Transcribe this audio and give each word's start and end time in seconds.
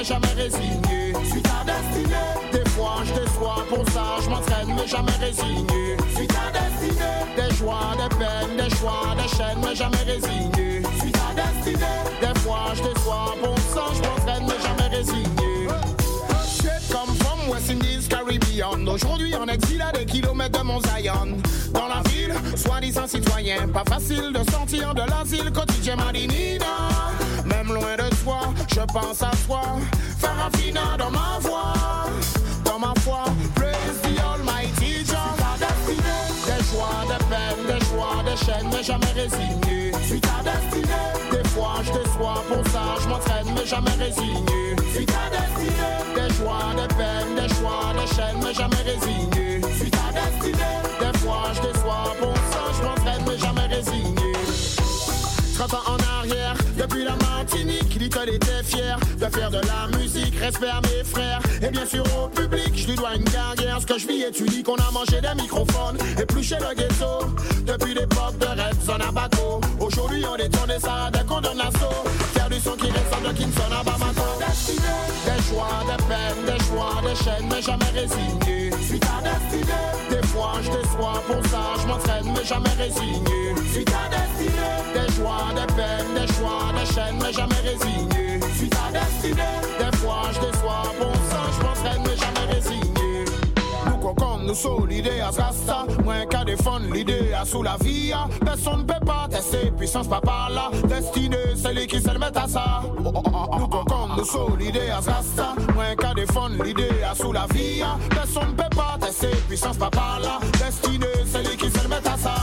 mais 0.00 0.04
jamais 0.04 0.34
résigné. 0.34 1.12
Suis 1.30 1.42
ta 1.42 1.62
destinée. 1.64 2.14
Des 2.52 2.68
fois, 2.70 3.02
je 3.04 3.12
déçois 3.12 3.64
pour 3.68 3.86
ça, 3.90 4.16
je 4.22 4.30
m'entraîne, 4.30 4.74
mais 4.74 4.86
jamais 4.86 5.16
résigné. 5.20 5.96
Suis 6.14 6.26
ta 6.26 6.50
destinée. 6.52 7.20
Des 7.36 7.54
joies, 7.54 7.92
des 7.96 8.16
peines, 8.16 8.56
des 8.56 8.76
choix, 8.76 9.14
des 9.16 9.28
chaînes, 9.36 9.60
mais 9.62 9.74
jamais 9.74 10.04
résigné. 10.06 10.82
Suis 11.00 11.12
ta 11.12 11.28
destinée. 11.36 12.00
Des 12.20 12.38
fois, 12.40 12.72
je 12.74 12.82
déçois 12.82 13.34
pour 13.42 13.58
ça, 13.58 13.84
je 13.94 14.00
m'entraîne, 14.00 14.46
mais 14.46 14.62
jamais 14.66 14.96
résigné. 14.96 15.39
Come 16.90 17.14
from 17.16 17.48
West 17.48 17.70
Indies, 17.70 18.08
Caribbean. 18.08 18.86
Aujourd'hui 18.88 19.34
en 19.34 19.46
exil 19.46 19.80
à 19.80 19.92
des 19.92 20.04
kilomètres 20.04 20.58
de 20.58 20.64
mon 20.64 20.80
Zion. 20.80 21.38
Dans 21.72 21.86
la 21.86 22.02
ville, 22.10 22.34
soi-disant 22.56 23.06
citoyen, 23.06 23.68
pas 23.68 23.84
facile 23.88 24.32
de 24.32 24.50
sortir 24.50 24.94
de 24.94 25.02
l'asile 25.02 25.50
quotidien 25.52 25.96
Marinina. 25.96 26.66
Même 27.46 27.68
loin 27.68 27.96
de 27.96 28.14
toi, 28.22 28.40
je 28.68 28.80
pense 28.92 29.22
à 29.22 29.30
toi. 29.46 29.62
Farafina 30.18 30.96
dans 30.98 31.10
ma 31.10 31.38
voix, 31.40 31.74
dans 32.64 32.78
ma 32.78 32.92
foi. 33.00 33.24
Praise 33.54 34.00
the 34.02 34.18
Almighty 34.20 35.04
Jah. 35.06 35.34
Des 36.46 36.64
joies, 36.70 37.04
des 37.08 37.24
choix, 38.00 38.22
des 38.22 38.36
chaînes, 38.44 38.70
mais 38.72 38.82
jamais 38.82 39.12
résigné. 39.14 39.92
Suis 40.04 40.20
ta 40.20 40.38
destinée. 40.42 41.10
Des 41.30 41.48
fois, 41.50 41.76
je 41.84 41.92
déçois 41.92 42.42
pour 42.48 42.66
ça, 42.72 42.82
je 43.02 43.08
m'entraîne, 43.08 43.54
mais 43.54 43.66
jamais 43.66 43.96
résigné. 43.98 44.76
Suis 44.92 45.06
ta 45.06 45.24
destinée. 45.30 45.98
Des 46.14 46.34
joies, 46.34 46.72
des 46.76 46.94
peines, 46.94 47.34
des 47.36 47.54
choix, 47.54 47.92
des 47.94 48.14
chaînes, 48.14 48.40
mais 48.42 48.54
jamais 48.54 48.82
résigné. 48.90 49.60
Suis 49.78 49.90
ta 49.90 50.06
destinée. 50.18 50.78
Des 51.00 51.18
fois, 51.18 51.52
je 51.54 51.60
déçois 51.60 52.14
pour 52.20 52.36
ça, 52.52 52.62
je 52.76 52.82
m'entraîne, 52.82 53.24
mais 53.26 53.38
jamais 53.38 53.66
résigné. 53.74 54.32
30 55.56 55.74
ans 55.74 55.86
en 55.86 56.09
depuis 56.76 57.04
la 57.04 57.16
Martinique, 57.16 57.96
l'école 57.98 58.28
était 58.28 58.62
fière 58.62 58.98
de 59.18 59.24
faire 59.26 59.50
de 59.50 59.60
la 59.60 59.98
musique, 59.98 60.34
respect 60.38 60.68
à 60.68 60.80
mes 60.82 61.04
frères, 61.04 61.40
et 61.62 61.70
bien 61.70 61.86
sûr 61.86 62.04
au 62.22 62.28
public, 62.28 62.72
je 62.74 62.88
lui 62.88 62.96
dois 62.96 63.14
une 63.14 63.24
carrière, 63.24 63.80
ce 63.80 63.86
que 63.86 63.98
je 63.98 64.06
vis 64.06 64.22
est 64.22 64.38
unique, 64.38 64.68
on 64.68 64.74
a 64.76 64.90
mangé 64.90 65.20
des 65.20 65.34
microphones, 65.40 65.96
épluché 66.20 66.56
le 66.56 66.74
ghetto, 66.74 67.26
depuis 67.66 67.94
l'époque 67.94 68.38
de 68.38 68.46
Red 68.46 68.82
Zone 68.84 69.02
à 69.02 69.10
Baco, 69.10 69.60
aujourd'hui 69.80 70.24
on 70.30 70.36
détourne 70.36 70.78
ça 70.78 71.10
dès 71.10 71.24
qu'on 71.24 71.40
donne 71.40 71.56
l'assaut, 71.56 72.04
faire 72.34 72.50
du 72.50 72.60
son 72.60 72.72
qui 72.72 72.90
ressemble 72.90 73.28
de 73.28 73.38
Kinson 73.38 73.72
à 73.72 73.82
Bamako, 73.82 74.22
des 74.40 75.42
choix, 75.48 75.84
des 75.86 76.04
peines, 76.04 76.44
des 76.44 76.64
choix, 76.64 77.00
des 77.02 77.24
chaînes, 77.24 77.48
mais 77.50 77.62
jamais 77.62 77.90
résigné, 77.94 78.59
suis 78.90 78.98
ta 78.98 79.20
destinée, 79.22 79.72
des 80.10 80.26
fois 80.26 80.54
je 80.62 80.70
déçois 80.70 81.22
pour 81.26 81.46
ça, 81.46 81.62
je 81.80 81.86
m'entraîne, 81.86 82.34
mais 82.34 82.44
jamais 82.44 82.74
résigné, 82.76 83.54
suis 83.72 83.84
ta 83.84 84.08
destinée, 84.10 84.80
des 84.94 85.12
joies, 85.14 85.46
des 85.54 85.72
peines, 85.74 86.14
des 86.14 86.32
choix, 86.34 86.72
des 86.74 86.92
chaînes, 86.92 87.18
mais 87.22 87.32
jamais 87.32 87.60
résigné. 87.62 88.40
Suis 88.56 88.68
ta 88.68 88.90
destinée. 88.92 89.60
Des 89.78 89.96
fois, 89.98 90.22
je 90.32 90.40
déçois 90.40 90.82
pour 90.98 91.14
ça, 91.30 91.40
je 91.56 91.64
m'entraîne, 91.64 92.02
mais 92.04 92.16
jamais 92.16 92.52
résigné. 92.52 92.89
Nous 94.00 94.06
cocons, 94.06 94.38
nous 94.46 94.54
solidés 94.54 95.20
à 95.20 95.30
Zasta. 95.30 95.84
Moins 96.02 96.24
qu'à 96.24 96.42
défendre 96.42 96.86
l'idée 96.90 97.34
à 97.38 97.44
sous 97.44 97.62
la 97.62 97.76
vie. 97.82 98.12
Personne 98.42 98.78
ne 98.78 98.84
peut 98.84 99.04
pas 99.04 99.28
tester 99.30 99.70
puissance, 99.76 100.08
papa 100.08 100.48
là. 100.50 100.70
Destinée, 100.84 101.36
c'est 101.54 101.74
lui 101.74 101.86
qui 101.86 102.00
se 102.00 102.08
met 102.08 102.34
à 102.34 102.48
ça. 102.48 102.82
Nous 102.96 103.68
cocons, 103.68 104.08
nous 104.16 104.24
solidés 104.24 104.88
à 104.88 105.02
Zasta. 105.02 105.54
Moins 105.74 105.94
qu'à 105.96 106.14
défendre 106.14 106.62
l'idée 106.64 107.02
à 107.10 107.14
sous 107.14 107.32
la 107.32 107.46
vie. 107.52 107.82
Personne 108.08 108.52
ne 108.52 108.62
peut 108.62 108.74
pas 108.74 108.96
tester 108.98 109.36
puissance, 109.46 109.76
papa 109.76 110.18
là. 110.22 110.40
Destinée, 110.52 111.06
c'est 111.26 111.46
lui 111.46 111.56
qui 111.58 111.70
se 111.70 111.86
met 111.86 111.96
à 111.96 112.16
ça. 112.16 112.34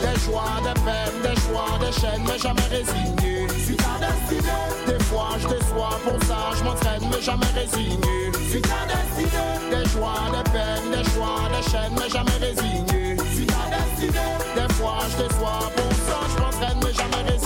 Des 0.00 0.20
joies, 0.20 0.44
des 0.62 0.80
peines, 0.80 1.22
des 1.24 1.40
choix, 1.40 1.78
des 1.80 1.92
chaînes, 2.00 2.22
mais 2.24 2.38
jamais 2.38 2.68
résigné. 2.70 3.37
Suis 3.68 3.76
ta 3.76 3.98
destinée. 4.00 4.48
Des 4.86 5.04
fois, 5.04 5.36
je 5.38 5.46
déçois 5.46 6.00
pour 6.02 6.24
ça, 6.24 6.56
je 6.56 6.64
m'entraîne, 6.64 7.02
mais 7.10 7.20
jamais 7.20 7.52
résigné. 7.54 8.32
Suis 8.48 8.62
ta 8.62 8.80
destinée. 8.88 9.58
Des 9.70 9.86
joies, 9.90 10.24
des 10.32 10.50
peines, 10.50 10.90
des 10.90 11.10
choix, 11.10 11.50
des 11.52 11.70
chaînes, 11.70 11.92
mais 12.00 12.08
jamais 12.08 12.38
résigné. 12.40 13.18
Suis 13.34 13.44
ta 13.44 13.68
destinée. 13.68 14.36
Des 14.56 14.72
fois, 14.72 15.00
je 15.10 15.22
déçois 15.22 15.70
pour 15.76 15.92
ça, 16.06 16.18
je 16.32 16.40
m'entraîne, 16.40 16.80
mais 16.82 16.94
jamais 16.94 17.30
résigné. 17.30 17.37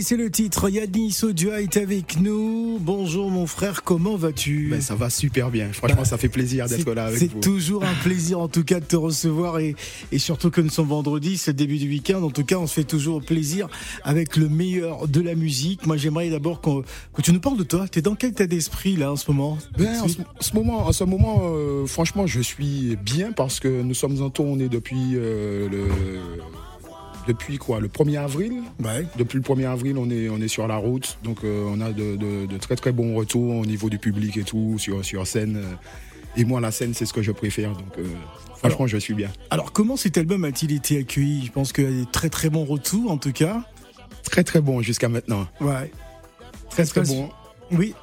C'est 0.00 0.16
le 0.16 0.30
titre. 0.30 0.70
Yannis 0.70 1.18
Odia 1.24 1.60
est 1.60 1.76
avec 1.76 2.20
nous. 2.20 2.78
Bonjour 2.80 3.30
mon 3.30 3.46
frère, 3.46 3.82
comment 3.82 4.16
vas-tu? 4.16 4.68
Ben, 4.70 4.80
ça 4.80 4.94
va 4.94 5.10
super 5.10 5.50
bien. 5.50 5.72
Franchement, 5.72 6.04
ça 6.04 6.16
fait 6.18 6.28
plaisir 6.28 6.66
d'être 6.68 6.84
C'est- 6.84 6.94
là 6.94 7.06
avec 7.06 7.18
C'est 7.18 7.32
vous. 7.32 7.40
toujours 7.40 7.84
un 7.84 7.94
plaisir 8.04 8.38
en 8.38 8.46
tout 8.48 8.62
cas 8.64 8.78
de 8.80 8.84
te 8.84 8.94
recevoir 8.96 9.58
et, 9.58 9.74
et 10.12 10.18
surtout 10.18 10.50
que 10.50 10.60
nous 10.60 10.70
sommes 10.70 10.86
vendredi, 10.88 11.36
c'est 11.36 11.50
le 11.50 11.56
début 11.56 11.78
du 11.78 11.88
week-end. 11.88 12.22
En 12.22 12.30
tout 12.30 12.44
cas, 12.44 12.56
on 12.56 12.66
se 12.68 12.74
fait 12.74 12.84
toujours 12.84 13.20
plaisir 13.22 13.68
avec 14.04 14.36
le 14.36 14.48
meilleur 14.48 15.08
de 15.08 15.20
la 15.20 15.34
musique. 15.34 15.84
Moi, 15.86 15.96
j'aimerais 15.96 16.30
d'abord 16.30 16.60
que 16.60 17.20
tu 17.22 17.32
nous 17.32 17.40
parles 17.40 17.58
de 17.58 17.64
toi. 17.64 17.86
Tu 17.88 17.98
es 17.98 18.02
dans 18.02 18.14
quel 18.14 18.30
état 18.30 18.46
d'esprit 18.46 18.94
là 18.96 19.12
en 19.12 19.16
ce 19.16 19.30
moment? 19.30 19.58
Ben, 19.76 20.00
en, 20.00 20.08
ce, 20.08 20.18
en 20.20 20.24
ce 20.40 20.54
moment, 20.54 20.86
en 20.86 20.92
ce 20.92 21.04
moment 21.04 21.40
euh, 21.54 21.86
franchement, 21.86 22.26
je 22.26 22.40
suis 22.40 22.96
bien 23.04 23.32
parce 23.32 23.58
que 23.58 23.82
nous 23.82 23.94
sommes 23.94 24.22
en 24.22 24.30
tournée 24.30 24.68
depuis 24.68 25.14
euh, 25.16 25.68
le. 25.68 25.84
Depuis 27.28 27.58
quoi 27.58 27.78
Le 27.78 27.88
1er 27.88 28.18
avril 28.18 28.54
Ouais. 28.82 29.06
Depuis 29.18 29.36
le 29.36 29.42
1er 29.42 29.66
avril, 29.66 29.96
on 29.98 30.08
est, 30.10 30.28
on 30.30 30.40
est 30.40 30.48
sur 30.48 30.66
la 30.66 30.76
route. 30.76 31.18
Donc, 31.22 31.44
euh, 31.44 31.64
on 31.68 31.80
a 31.80 31.92
de, 31.92 32.16
de- 32.16 32.46
de 32.46 32.56
très 32.56 32.74
très 32.74 32.90
bons 32.90 33.14
retours 33.14 33.54
au 33.56 33.66
niveau 33.66 33.88
du 33.90 33.98
public 33.98 34.36
et 34.38 34.44
tout, 34.44 34.76
sur, 34.78 35.04
sur 35.04 35.26
scène. 35.26 35.56
euh. 35.58 35.74
Et 36.36 36.44
moi, 36.44 36.60
la 36.60 36.70
scène, 36.70 36.94
c'est 36.94 37.04
ce 37.06 37.12
que 37.12 37.22
je 37.22 37.32
préfère. 37.32 37.72
Donc, 37.72 37.98
euh, 37.98 38.04
franchement, 38.56 38.86
je 38.86 38.96
suis 38.96 39.14
bien. 39.14 39.28
Alors, 39.50 39.72
comment 39.72 39.96
cet 39.96 40.16
album 40.18 40.44
a-t-il 40.44 40.72
été 40.72 40.98
accueilli? 40.98 41.44
Je 41.46 41.52
pense 41.52 41.72
qu'il 41.72 41.84
y 41.84 41.86
a 41.86 41.90
des 41.90 42.06
très 42.10 42.30
très 42.30 42.48
bons 42.48 42.64
retours 42.64 43.10
en 43.10 43.18
tout 43.18 43.32
cas. 43.32 43.62
Très 44.22 44.42
très 44.44 44.60
bon 44.60 44.80
jusqu'à 44.82 45.08
maintenant. 45.08 45.46
Ouais. 45.60 45.90
Très 46.70 46.84
très 46.86 47.00
Parce- 47.02 47.08
bon. 47.12 47.28
Oui. 47.72 47.94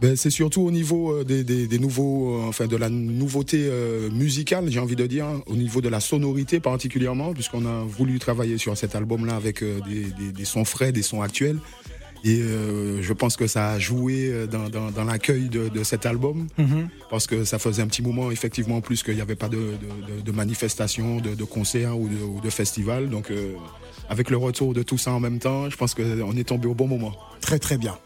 Ben, 0.00 0.14
c'est 0.14 0.30
surtout 0.30 0.60
au 0.62 0.70
niveau 0.70 1.10
euh, 1.12 1.24
des, 1.24 1.42
des- 1.42 1.66
des 1.66 1.78
nouveaux, 1.78 2.36
euh, 2.36 2.48
enfin 2.48 2.66
de 2.66 2.76
la 2.76 2.90
nouveauté 2.90 3.66
euh, 3.70 4.10
musicale, 4.10 4.66
j'ai 4.70 4.78
envie 4.78 4.94
de 4.96 5.06
dire, 5.06 5.24
hein, 5.24 5.40
au 5.46 5.56
niveau 5.56 5.80
de 5.80 5.88
la 5.88 6.00
sonorité 6.00 6.60
particulièrement, 6.60 7.32
puisqu'on 7.32 7.64
a 7.64 7.82
voulu 7.82 8.18
travailler 8.18 8.58
sur 8.58 8.76
cet 8.76 8.94
album-là 8.94 9.36
avec 9.36 9.62
des, 9.64 10.04
des- 10.04 10.32
des 10.32 10.44
sons 10.44 10.66
frais, 10.66 10.92
des 10.92 11.02
sons 11.02 11.22
actuels. 11.22 11.58
Et 12.24 12.40
euh, 12.40 13.00
je 13.02 13.12
pense 13.12 13.36
que 13.36 13.46
ça 13.46 13.70
a 13.72 13.78
joué 13.78 14.46
dans, 14.50 14.68
dans- 14.68 14.90
dans 14.90 15.04
l'accueil 15.04 15.48
de, 15.48 15.68
de 15.68 15.82
cet 15.84 16.04
album, 16.06 16.46
Mhm. 16.58 16.88
parce 17.08 17.26
que 17.26 17.44
ça 17.44 17.58
faisait 17.58 17.80
un 17.82 17.86
petit 17.86 18.02
moment, 18.02 18.30
effectivement, 18.30 18.76
en 18.76 18.80
plus 18.82 19.02
qu'il 19.02 19.14
n'y 19.14 19.20
avait 19.22 19.36
pas 19.36 19.48
de, 19.48 19.56
de, 19.56 20.20
de- 20.24 20.32
manifestations, 20.32 21.20
de, 21.20 21.34
de 21.34 21.44
concerts 21.44 21.98
ou 21.98 22.08
de, 22.08 22.16
ou 22.22 22.40
de 22.42 22.50
festivals. 22.50 23.08
Donc, 23.08 23.30
euh, 23.30 23.54
avec 24.10 24.28
le 24.28 24.36
retour 24.36 24.74
de 24.74 24.82
tout 24.82 24.98
ça 24.98 25.12
en 25.12 25.20
même 25.20 25.38
temps, 25.38 25.70
je 25.70 25.76
pense 25.76 25.94
qu'on 25.94 26.36
est 26.36 26.44
tombé 26.48 26.66
au 26.68 26.74
bon 26.74 26.86
moment. 26.88 27.12
Très 27.40 27.58
très 27.58 27.78
bien. 27.78 27.96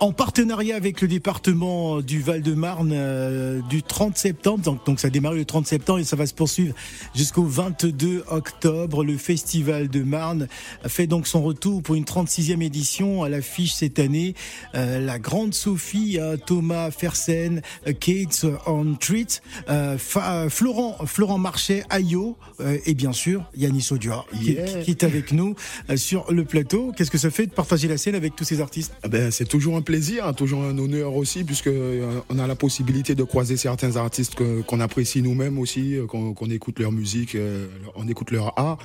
En 0.00 0.12
partenariat 0.12 0.76
avec 0.76 1.00
le 1.00 1.08
département 1.08 2.00
du 2.02 2.20
Val-de-Marne 2.20 2.92
euh, 2.94 3.60
du 3.68 3.82
30 3.82 4.16
septembre, 4.16 4.62
donc, 4.62 4.86
donc 4.86 5.00
ça 5.00 5.08
a 5.08 5.10
démarré 5.10 5.38
le 5.38 5.44
30 5.44 5.66
septembre 5.66 5.98
et 5.98 6.04
ça 6.04 6.14
va 6.14 6.24
se 6.24 6.34
poursuivre 6.34 6.72
jusqu'au 7.16 7.42
22 7.42 8.22
octobre. 8.30 9.02
Le 9.02 9.16
Festival 9.16 9.88
de 9.88 10.04
Marne 10.04 10.46
fait 10.86 11.08
donc 11.08 11.26
son 11.26 11.42
retour 11.42 11.82
pour 11.82 11.96
une 11.96 12.04
36e 12.04 12.62
édition 12.62 13.24
à 13.24 13.28
l'affiche 13.28 13.72
cette 13.74 13.98
année. 13.98 14.34
Euh, 14.76 15.00
la 15.00 15.18
grande 15.18 15.52
Sophie, 15.52 16.20
euh, 16.20 16.36
Thomas 16.36 16.92
Fersen, 16.92 17.60
euh, 17.88 17.92
Kate 17.92 18.46
on 18.66 18.94
Treat, 18.94 19.42
euh, 19.68 19.98
Florent, 19.98 20.96
Florent 21.06 21.38
Marchais, 21.38 21.82
Ayo 21.90 22.36
euh, 22.60 22.78
et 22.86 22.94
bien 22.94 23.12
sûr 23.12 23.50
Yannis 23.56 23.88
Odia 23.90 24.24
qui, 24.40 24.52
Yeah. 24.52 24.82
qui 24.84 24.92
est 24.92 25.02
avec 25.02 25.32
nous 25.32 25.56
sur 25.96 26.30
le 26.32 26.44
plateau. 26.44 26.92
Qu'est-ce 26.96 27.10
que 27.10 27.18
ça 27.18 27.30
fait 27.32 27.46
de 27.46 27.52
partager 27.52 27.88
la 27.88 27.98
scène 27.98 28.14
avec 28.14 28.36
tous 28.36 28.44
ces 28.44 28.60
artistes? 28.60 28.92
Ah 29.02 29.08
Ben, 29.08 29.32
c'est 29.32 29.44
toujours 29.48 29.76
un 29.76 29.82
plaisir, 29.88 30.26
hein, 30.26 30.34
toujours 30.34 30.64
un 30.64 30.76
honneur 30.76 31.16
aussi, 31.16 31.44
puisque 31.44 31.68
euh, 31.68 32.20
a 32.38 32.46
la 32.46 32.54
possibilité 32.54 33.14
de 33.14 33.22
croiser 33.24 33.56
certains 33.56 33.96
artistes 33.96 34.36
qu'on 34.66 34.80
apprécie 34.80 35.22
nous-mêmes 35.22 35.58
aussi, 35.58 35.96
euh, 35.96 36.06
qu'on 36.06 36.50
écoute 36.50 36.78
leur 36.78 36.92
musique, 36.92 37.34
euh, 37.34 37.68
on 37.94 38.06
écoute 38.06 38.30
leur 38.30 38.52
art, 38.58 38.76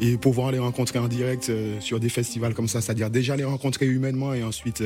et 0.00 0.16
pouvoir 0.16 0.50
les 0.50 0.58
rencontrer 0.58 0.98
en 0.98 1.06
direct 1.06 1.52
sur 1.80 2.00
des 2.00 2.08
festivals 2.08 2.54
comme 2.54 2.66
ça, 2.66 2.80
c'est-à-dire 2.80 3.10
déjà 3.10 3.36
les 3.36 3.44
rencontrer 3.44 3.86
humainement 3.86 4.32
et 4.32 4.42
ensuite 4.42 4.82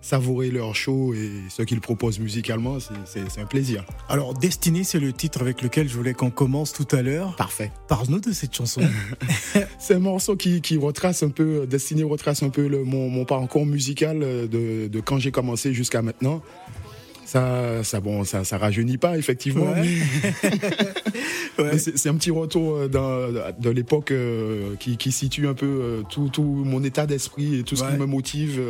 savourer 0.00 0.50
leur 0.50 0.74
show 0.74 1.12
et 1.12 1.30
ce 1.48 1.62
qu'ils 1.62 1.80
proposent 1.80 2.20
musicalement, 2.20 2.78
c'est- 2.80 3.40
un 3.40 3.46
plaisir. 3.46 3.84
Alors, 4.08 4.34
Destiné, 4.34 4.84
c'est 4.84 5.00
le 5.00 5.12
titre 5.12 5.40
avec 5.42 5.62
lequel 5.62 5.88
je 5.88 5.96
voulais 5.96 6.14
qu'on 6.14 6.30
commence 6.30 6.72
tout 6.72 6.86
à 6.92 7.02
l'heure. 7.02 7.34
Parfait. 7.36 7.70
Parle-nous 7.88 8.20
de 8.20 8.32
cette 8.32 8.54
chanson. 8.54 8.80
C'est 9.78 9.94
un 9.94 9.98
morceau 10.00 10.36
qui, 10.36 10.60
qui 10.60 10.76
retrace 10.76 11.22
un 11.22 11.30
peu, 11.30 11.66
Destiné 11.66 12.02
retrace 12.04 12.42
un 12.42 12.50
peu 12.50 12.66
le- 12.68 12.84
mon, 12.84 13.08
mon 13.08 13.24
parcours 13.24 13.66
musical 13.66 14.20
de, 14.20 14.88
de 14.88 15.00
quand 15.00 15.18
j'ai 15.18 15.30
commencé 15.30 15.72
jusqu'à 15.74 16.02
maintenant. 16.02 16.42
Ça, 17.26 17.84
ça, 17.84 18.00
bon, 18.00 18.24
ça, 18.24 18.42
ça 18.44 18.56
rajeunit 18.56 18.96
pas, 18.96 19.18
effectivement. 19.18 19.72
Ouais. 19.72 19.98
C'est 21.76 22.08
un 22.08 22.14
petit 22.14 22.30
retour 22.30 22.76
euh, 22.76 22.88
d'un- 22.88 23.52
de 23.58 23.70
l'époque 23.70 24.12
euh, 24.12 24.74
qui, 24.78 24.96
qui 24.96 25.12
situe 25.12 25.46
un 25.48 25.54
peu 25.54 25.66
euh, 25.66 26.02
tout, 26.08 26.28
tout 26.32 26.42
mon 26.42 26.82
état 26.84 27.06
d'esprit 27.06 27.56
et 27.58 27.62
tout 27.64 27.76
ce 27.76 27.84
Ouais. 27.84 27.90
qui 27.92 27.96
me 27.98 28.06
motive 28.06 28.60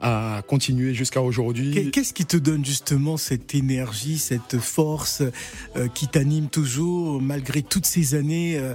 à 0.00 0.42
continuer 0.46 0.94
jusqu'à 0.94 1.22
aujourd'hui. 1.22 1.90
Qu'est-ce 1.90 2.14
qui 2.14 2.24
te 2.24 2.36
donne 2.36 2.64
justement 2.64 3.16
cette 3.16 3.54
énergie, 3.54 4.18
cette 4.18 4.58
force 4.58 5.22
euh, 5.76 5.88
qui 5.88 6.08
t'anime 6.08 6.48
toujours 6.48 7.20
malgré 7.20 7.62
toutes 7.62 7.86
ces 7.86 8.14
années 8.14 8.58
euh, 8.58 8.74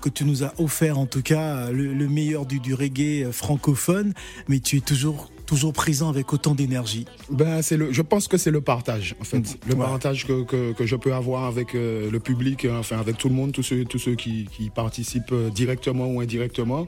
que 0.00 0.08
tu 0.08 0.24
nous 0.24 0.44
as 0.44 0.52
offert 0.58 0.98
en 0.98 1.06
tout 1.06 1.22
cas 1.22 1.70
le, 1.70 2.08
meilleur 2.08 2.46
du, 2.46 2.60
du 2.60 2.74
reggae 2.74 3.30
francophone, 3.32 4.12
mais 4.48 4.60
tu 4.60 4.76
es 4.76 4.80
toujours 4.80 5.30
toujours 5.46 5.72
présent 5.72 6.08
avec 6.10 6.32
autant 6.32 6.54
d'énergie? 6.54 7.06
Ben, 7.30 7.62
c'est 7.62 7.76
le, 7.76 7.92
Je 7.92 8.02
pense 8.02 8.28
que 8.28 8.36
c'est 8.36 8.50
le 8.50 8.60
partage, 8.60 9.14
en 9.20 9.24
fait. 9.24 9.58
Le 9.66 9.76
partage 9.76 10.26
que, 10.26 10.42
que, 10.42 10.72
que, 10.72 10.84
je 10.84 10.96
peux 10.96 11.14
avoir 11.14 11.44
avec 11.44 11.74
euh, 11.74 12.10
le 12.10 12.20
public, 12.20 12.64
euh, 12.64 12.78
enfin 12.78 12.98
avec 12.98 13.16
tout 13.16 13.28
le 13.28 13.34
monde, 13.34 13.52
tous 13.52 13.62
ceux, 13.62 13.84
tous 13.84 13.98
ceux 13.98 14.16
qui, 14.16 14.48
qui 14.52 14.68
participent 14.68 15.32
euh, 15.32 15.48
directement 15.48 16.06
ou 16.06 16.20
indirectement. 16.20 16.86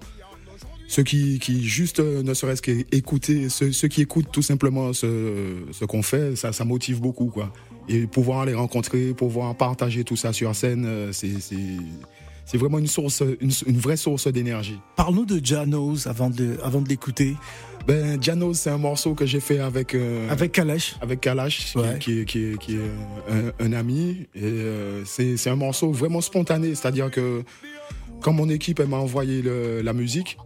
Ceux 0.88 1.04
qui, 1.04 1.38
qui 1.38 1.64
juste 1.64 2.00
ne 2.00 2.34
serait-ce 2.34 2.62
qu'écouter, 2.62 3.48
ceux, 3.48 3.70
ceux, 3.72 3.88
qui 3.88 4.00
écoutent 4.02 4.32
tout 4.32 4.42
simplement 4.42 4.92
ce, 4.92 5.54
ce 5.70 5.84
qu'on 5.84 6.02
fait, 6.02 6.34
ça, 6.34 6.52
ça 6.52 6.64
motive 6.64 7.00
beaucoup. 7.00 7.26
Quoi. 7.26 7.52
Et 7.88 8.06
pouvoir 8.06 8.44
les 8.46 8.54
rencontrer, 8.54 9.14
pouvoir 9.14 9.54
partager 9.54 10.02
tout 10.02 10.16
ça 10.16 10.32
sur 10.32 10.54
scène, 10.56 11.12
c'est 11.12 11.28
c'est 12.48 12.56
vraiment 12.56 12.78
une 12.78 12.86
source, 12.86 13.22
une, 13.42 13.50
une 13.66 13.76
vraie 13.76 13.98
source 13.98 14.26
d'énergie. 14.26 14.78
Parle-nous 14.96 15.26
de 15.26 15.44
Janos 15.44 16.06
avant 16.06 16.30
de, 16.30 16.56
avant 16.64 16.80
de 16.80 16.88
l'écouter. 16.88 17.36
Ben, 17.86 18.22
Janos, 18.22 18.54
c'est 18.54 18.70
un 18.70 18.78
morceau 18.78 19.12
que 19.12 19.26
j'ai 19.26 19.40
fait 19.40 19.58
avec 19.58 19.94
euh, 19.94 20.30
avec 20.30 20.52
Kalash. 20.52 20.96
Avec 21.02 21.20
Kalash, 21.20 21.74
qui, 22.00 22.24
qui, 22.24 22.56
qui, 22.58 22.76
est 22.76 22.90
un, 23.30 23.66
un, 23.66 23.72
ami. 23.74 24.28
Et 24.34 24.44
euh, 24.44 25.04
c'est 25.04 25.50
un 25.50 25.56
morceau 25.56 25.92
vraiment 25.92 26.22
spontané, 26.22 26.74
c'est-à-dire 26.74 27.10
que 27.10 27.42
quand 28.22 28.32
mon 28.32 28.48
équipe 28.48 28.80
m'a 28.80 28.96
envoyé 28.96 29.42
le, 29.42 29.82
la 29.82 29.92
musique, 29.92 30.38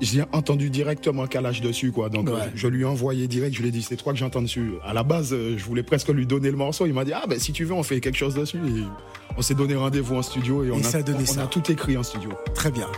j'ai 0.00 0.22
entendu 0.32 0.70
directement 0.70 1.26
Kalash 1.26 1.60
dessus, 1.60 1.92
quoi. 1.92 2.08
Donc, 2.08 2.28
je 2.54 2.68
lui 2.68 2.82
ai 2.82 2.84
envoyé 2.84 3.28
direct, 3.28 3.54
je 3.54 3.62
lui 3.62 3.68
ai 3.68 3.72
dit, 3.72 3.82
c'est 3.82 3.96
toi 3.96 4.12
que 4.12 4.18
j'entends 4.18 4.42
dessus. 4.42 4.74
À 4.84 4.92
la 4.92 5.02
base, 5.02 5.32
euh, 5.32 5.56
je 5.56 5.64
voulais 5.64 5.82
presque 5.82 6.08
lui 6.08 6.26
donner 6.26 6.50
le 6.50 6.56
morceau. 6.56 6.86
Il 6.86 6.94
m'a 6.94 7.04
dit, 7.04 7.12
ah, 7.12 7.24
ben, 7.28 7.38
si 7.38 7.52
tu 7.52 7.64
veux, 7.64 7.72
on 7.72 7.82
fait 7.82 8.00
quelque 8.00 8.16
chose 8.16 8.34
dessus. 8.34 8.58
Et 8.58 8.82
on 9.36 9.42
s'est 9.42 9.54
donné 9.54 9.74
rendez-vous 9.74 10.16
en 10.16 10.22
studio 10.22 10.64
et, 10.64 10.70
on, 10.70 10.78
a, 10.78 11.02
donné 11.02 11.24
on 11.36 11.38
a 11.38 11.46
tout 11.46 11.70
écrit 11.70 11.96
en 11.96 12.02
studio. 12.02 12.30
Très 12.54 12.70
bien. 12.70 12.88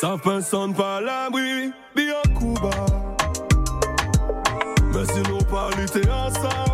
Ça 0.00 0.18
sonne 0.42 0.74
pas 0.74 1.00
l'abri, 1.00 1.70
bien 1.96 2.20
Cuba. 2.38 2.70
Mais 4.92 5.06
si 5.06 5.30
nous 5.30 5.38
pas 5.44 5.70
lutter 5.78 6.08
ensemble, 6.10 6.73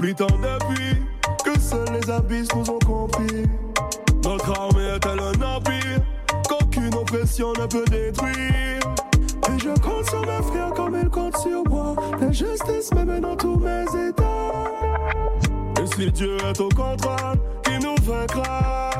rempli 0.00 0.14
tant 0.14 0.26
depuis 0.26 0.96
que 1.44 1.60
seuls 1.60 1.92
les 1.92 2.10
abysses 2.10 2.48
nous 2.54 2.70
ont 2.70 2.78
compris. 2.78 3.44
Notre 4.24 4.58
armée 4.58 4.96
est-elle 4.96 5.20
un 5.20 5.56
empire 5.56 6.00
qu'aucune 6.48 6.94
oppression 6.94 7.52
ne 7.52 7.66
peut 7.66 7.84
détruire? 7.90 8.80
Et 9.48 9.58
je 9.58 9.80
compte 9.80 10.08
sur 10.08 10.20
mes 10.20 10.42
frères 10.42 10.72
comme 10.74 10.98
ils 11.00 11.08
comptent 11.08 11.38
sur 11.38 11.64
moi. 11.68 11.94
L'injustice 12.20 12.92
même 12.94 13.20
dans 13.20 13.36
tous 13.36 13.58
mes 13.58 14.08
états. 14.08 14.52
Et 15.82 15.86
si 15.86 16.10
Dieu 16.12 16.36
est 16.48 16.60
au 16.60 16.68
contrôle, 16.68 17.38
qui 17.64 17.78
nous 17.78 17.96
vaincra? 18.02 18.90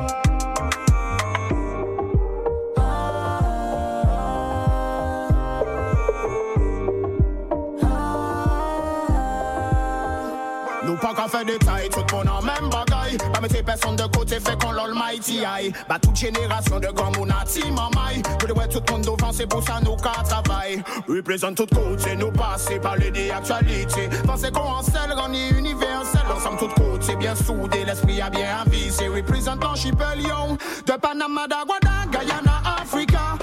Nous 10.83 10.97
pas 10.97 11.13
qu'à 11.13 11.27
faire 11.27 11.45
des 11.45 11.57
tailles, 11.59 11.89
tout 11.89 11.99
le 11.99 12.17
monde 12.17 12.29
en 12.29 12.41
même 12.41 12.69
bagaille. 12.69 13.17
Pas 13.33 13.39
mettre 13.39 13.63
personne 13.63 13.95
de 13.95 14.03
côté, 14.03 14.39
fait 14.39 14.59
qu'on 14.59 14.71
l'almighty 14.71 15.45
aïe. 15.45 15.71
Bah 15.87 15.99
toute 16.01 16.15
génération 16.15 16.79
de 16.79 16.87
grands 16.87 17.11
mounati, 17.11 17.63
mamaï. 17.71 18.21
Vous 18.39 18.47
devez 18.47 18.67
tout 18.67 18.81
le 18.87 18.91
monde 18.91 19.03
devant, 19.03 19.31
c'est 19.31 19.47
pour 19.47 19.63
ça 19.63 19.79
nous 19.83 19.95
qu'à 19.97 20.23
travail. 20.23 20.83
Représente 21.07 21.55
tout 21.55 21.67
côté, 21.67 22.15
nous 22.15 22.31
passer, 22.31 22.79
parler 22.79 23.11
des 23.11 23.29
actualités. 23.29 24.09
Pensez 24.25 24.51
qu'on 24.51 24.61
en 24.61 24.83
selle, 24.83 25.13
on 25.17 25.33
est 25.33 25.49
universel. 25.49 26.21
Ensemble 26.35 26.57
tout 26.57 26.81
côté, 26.81 27.15
bien 27.15 27.35
soudé, 27.35 27.83
l'esprit 27.85 28.21
a 28.21 28.29
bien 28.29 28.57
avisé. 28.65 29.07
Représente 29.07 29.63
l'archipel, 29.63 30.19
De 30.85 30.93
Panama, 30.93 31.47
d'Aguada, 31.47 32.05
Guyana, 32.11 32.61
Africa. 32.81 33.37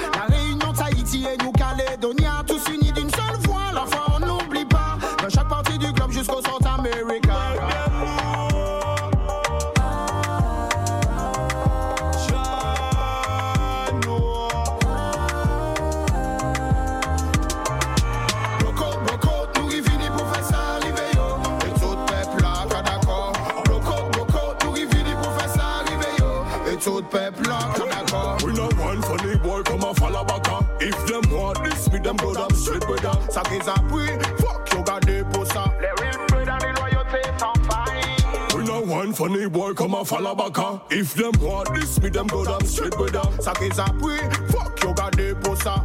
Brother. 33.01 33.19
Ça 33.31 33.43
qu'ils 33.43 33.69
appuient, 33.69 34.19
fuck 34.39 34.73
you 34.73 34.83
gardez 34.85 35.23
pour 35.33 35.47
ça. 35.47 35.65
Les 35.81 36.03
real 36.03 36.27
bread 36.29 36.49
and 36.49 36.59
the 36.59 36.81
loyauté 36.81 37.23
sans 37.39 37.53
faille. 37.65 38.57
We 38.57 38.65
no 38.65 38.81
one 38.81 39.13
funny 39.13 39.47
boy 39.47 39.75
come 39.75 39.95
and 39.95 40.07
follow 40.07 40.35
back 40.35 40.59
If 40.91 41.15
them 41.15 41.33
want 41.41 41.75
this, 41.75 42.01
me 42.01 42.11
them 42.11 42.27
go 42.27 42.45
down 42.45 42.65
straight 42.67 42.97
brother. 42.97 43.23
Ça 43.41 43.53
qu'ils 43.53 43.81
appuient, 43.81 44.29
fuck 44.51 44.83
you 44.83 44.95
gardez 44.95 45.35
pour 45.43 45.57
ça. 45.57 45.85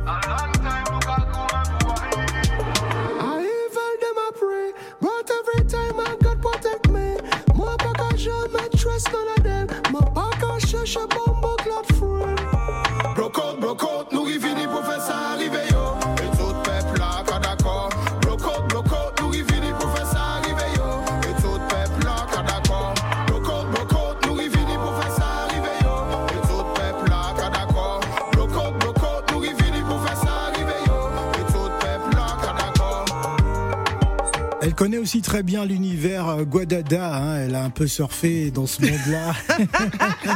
Aussi 35.14 35.22
très 35.22 35.44
bien 35.44 35.64
l'univers 35.64 36.28
euh, 36.28 36.44
Guadada, 36.44 37.16
hein. 37.16 37.36
elle 37.38 37.54
a 37.54 37.64
un 37.64 37.70
peu 37.70 37.86
surfé 37.86 38.50
dans 38.50 38.66
ce 38.66 38.82
monde-là. 38.82 39.34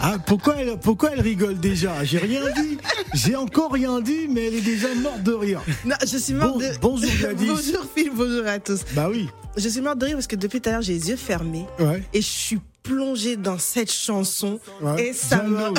Ah, 0.00 0.16
pourquoi, 0.24 0.54
elle, 0.58 0.78
pourquoi 0.78 1.10
elle 1.12 1.20
rigole 1.20 1.58
déjà? 1.58 2.04
J'ai 2.04 2.18
rien 2.18 2.42
dit. 2.54 2.78
J'ai 3.14 3.34
encore 3.34 3.72
rien 3.72 4.00
dit, 4.00 4.28
mais 4.30 4.46
elle 4.46 4.54
est 4.54 4.60
déjà 4.60 4.94
morte 4.94 5.24
de 5.24 5.32
rire. 5.32 5.60
Non, 5.84 5.96
je 6.00 6.16
suis 6.16 6.34
morte 6.34 6.60
de 6.60 6.70
Bonjour 6.80 7.10
Gladys. 7.18 7.46
bonjour 7.48 7.84
Phil, 7.96 8.10
bonjour 8.14 8.46
à 8.46 8.60
tous. 8.60 8.82
Bah 8.94 9.08
oui. 9.10 9.28
Je 9.56 9.68
suis 9.68 9.80
morte 9.80 9.98
de 9.98 10.06
rire 10.06 10.14
parce 10.14 10.28
que 10.28 10.36
depuis 10.36 10.60
tout 10.60 10.68
à 10.68 10.72
l'heure, 10.72 10.82
j'ai 10.82 10.94
les 10.94 11.08
yeux 11.08 11.16
fermés. 11.16 11.66
Ouais. 11.80 12.02
Et 12.14 12.22
je 12.22 12.26
suis 12.26 12.60
plongée 12.84 13.36
dans 13.36 13.58
cette 13.58 13.92
chanson. 13.92 14.60
Et 14.98 15.12
ça 15.12 15.42
me... 15.42 15.74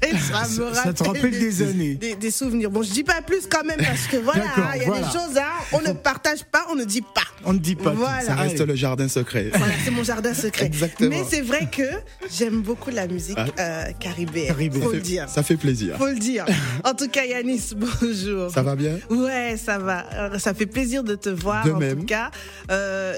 ça 0.30 0.48
me 0.48 0.64
rappelle 0.64 0.74
ça 0.74 0.92
te 0.92 1.04
rappelle 1.04 1.30
des, 1.30 1.62
années. 1.62 1.94
Des, 1.94 2.30
souvenirs. 2.30 2.70
Bon, 2.70 2.82
je 2.82 2.90
dis 2.90 3.04
pas 3.04 3.20
plus 3.22 3.46
quand 3.46 3.64
même 3.64 3.78
parce 3.78 4.06
que 4.06 4.16
voilà, 4.24 4.44
il 4.76 4.82
y 4.82 4.84
a 4.84 4.94
des 4.94 5.04
choses, 5.04 5.36
hein, 5.36 5.52
on 5.72 5.80
ne 5.80 5.92
partage 5.92 6.44
pas, 6.44 6.66
on 6.70 6.74
ne 6.74 6.84
dit 6.84 7.02
pas. 7.02 7.20
On 7.44 7.52
ne 7.52 7.58
dit 7.58 7.74
pas. 7.74 7.90
Voilà. 7.92 8.20
Ça 8.20 8.34
reste 8.34 8.60
le 8.60 8.74
jardin 8.74 9.08
secret. 9.08 9.50
Voilà, 9.54 9.74
c'est 9.84 9.90
mon 9.90 10.04
jardin 10.04 10.34
secret. 10.34 10.66
Exactement. 10.66 11.10
Mais 11.10 11.22
c'est 11.28 11.40
vrai 11.40 11.68
que 11.70 11.82
j'aime 12.30 12.62
beaucoup 12.62 12.90
la 12.90 13.06
musique 13.06 13.38
ah. 13.38 13.46
euh, 13.58 13.92
caribéenne. 13.98 14.48
Caribé. 14.48 14.80
Faut 14.80 14.92
le 14.92 15.00
dire. 15.00 15.28
Ça 15.28 15.42
fait 15.42 15.56
plaisir. 15.56 15.96
Faut 15.96 16.06
le 16.06 16.18
dire. 16.18 16.46
En 16.84 16.94
tout 16.94 17.08
cas, 17.08 17.24
Yanis, 17.24 17.74
bonjour. 17.76 18.50
Ça 18.50 18.62
va 18.62 18.74
bien? 18.74 18.98
Ouais, 19.10 19.56
ça 19.62 19.78
va. 19.78 20.06
Euh, 20.14 20.38
ça 20.38 20.54
fait 20.54 20.66
plaisir 20.66 21.04
de 21.04 21.14
te 21.14 21.28
voir. 21.28 21.64
De 21.64 21.72
en 21.72 21.78
même. 21.78 22.00
tout 22.00 22.06
cas, 22.06 22.30
euh, 22.70 23.14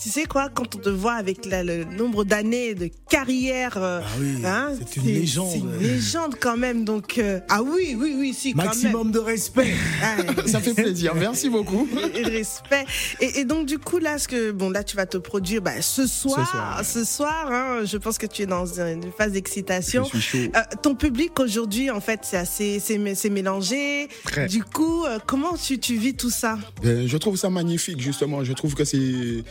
tu 0.00 0.08
sais 0.08 0.24
quoi, 0.24 0.48
quand 0.52 0.74
on 0.74 0.78
te 0.78 0.88
voit 0.88 1.14
avec 1.14 1.46
le 1.46 1.84
nombre 1.84 2.24
d'années 2.24 2.74
de 2.74 2.90
carrière, 3.08 3.76
ah 3.76 4.02
oui, 4.18 4.44
hein, 4.44 4.72
c'est 4.78 4.96
une 4.96 5.06
légende. 5.06 5.50
C'est 5.52 5.58
une 5.58 5.78
légende 5.78 6.23
quand 6.40 6.56
même. 6.56 6.84
Donc 6.84 7.20
ah 7.48 7.62
oui, 7.62 7.96
oui, 7.98 8.14
oui, 8.18 8.34
si. 8.34 8.54
Maximum 8.54 9.10
de 9.10 9.18
respect. 9.18 9.74
Ah, 10.02 10.16
ça 10.46 10.60
fait 10.60 10.74
plaisir. 10.74 11.14
Merci 11.14 11.48
beaucoup. 11.48 11.88
respect. 12.24 12.84
Et, 13.20 13.44
donc 13.44 13.66
du 13.66 13.78
coup 13.78 13.98
là, 13.98 14.18
ce 14.18 14.28
que 14.28 14.50
bon 14.52 14.70
là 14.70 14.84
tu 14.84 14.96
vas 14.96 15.06
te 15.06 15.16
produire 15.16 15.62
bah, 15.62 15.80
ce 15.80 16.06
soir, 16.06 16.82
ce 16.84 17.04
soir. 17.04 17.48
hein, 17.50 17.84
je 17.84 17.96
pense 17.96 18.18
que 18.18 18.26
tu 18.26 18.42
es 18.42 18.46
dans 18.46 18.80
une 18.80 19.12
phase 19.16 19.32
d'excitation. 19.32 20.06
Euh, 20.34 20.48
ton 20.82 20.94
public 20.94 21.38
aujourd'hui, 21.40 21.90
en 21.90 22.00
fait, 22.00 22.20
c'est 22.22 22.36
assez, 22.36 22.80
c'est 22.80 23.30
mélangé. 23.30 24.08
Du 24.48 24.62
coup, 24.62 25.04
euh, 25.04 25.18
comment 25.26 25.56
tu, 25.56 25.78
tu 25.78 25.96
vis 25.96 26.14
tout 26.14 26.30
ça? 26.30 26.58
Ben, 26.82 27.06
Je 27.06 27.16
trouve 27.16 27.36
ça 27.36 27.50
magnifique 27.50 28.00
justement. 28.00 28.44
Je 28.44 28.52
trouve 28.52 28.74
que 28.74 28.84
c'est 28.84 29.44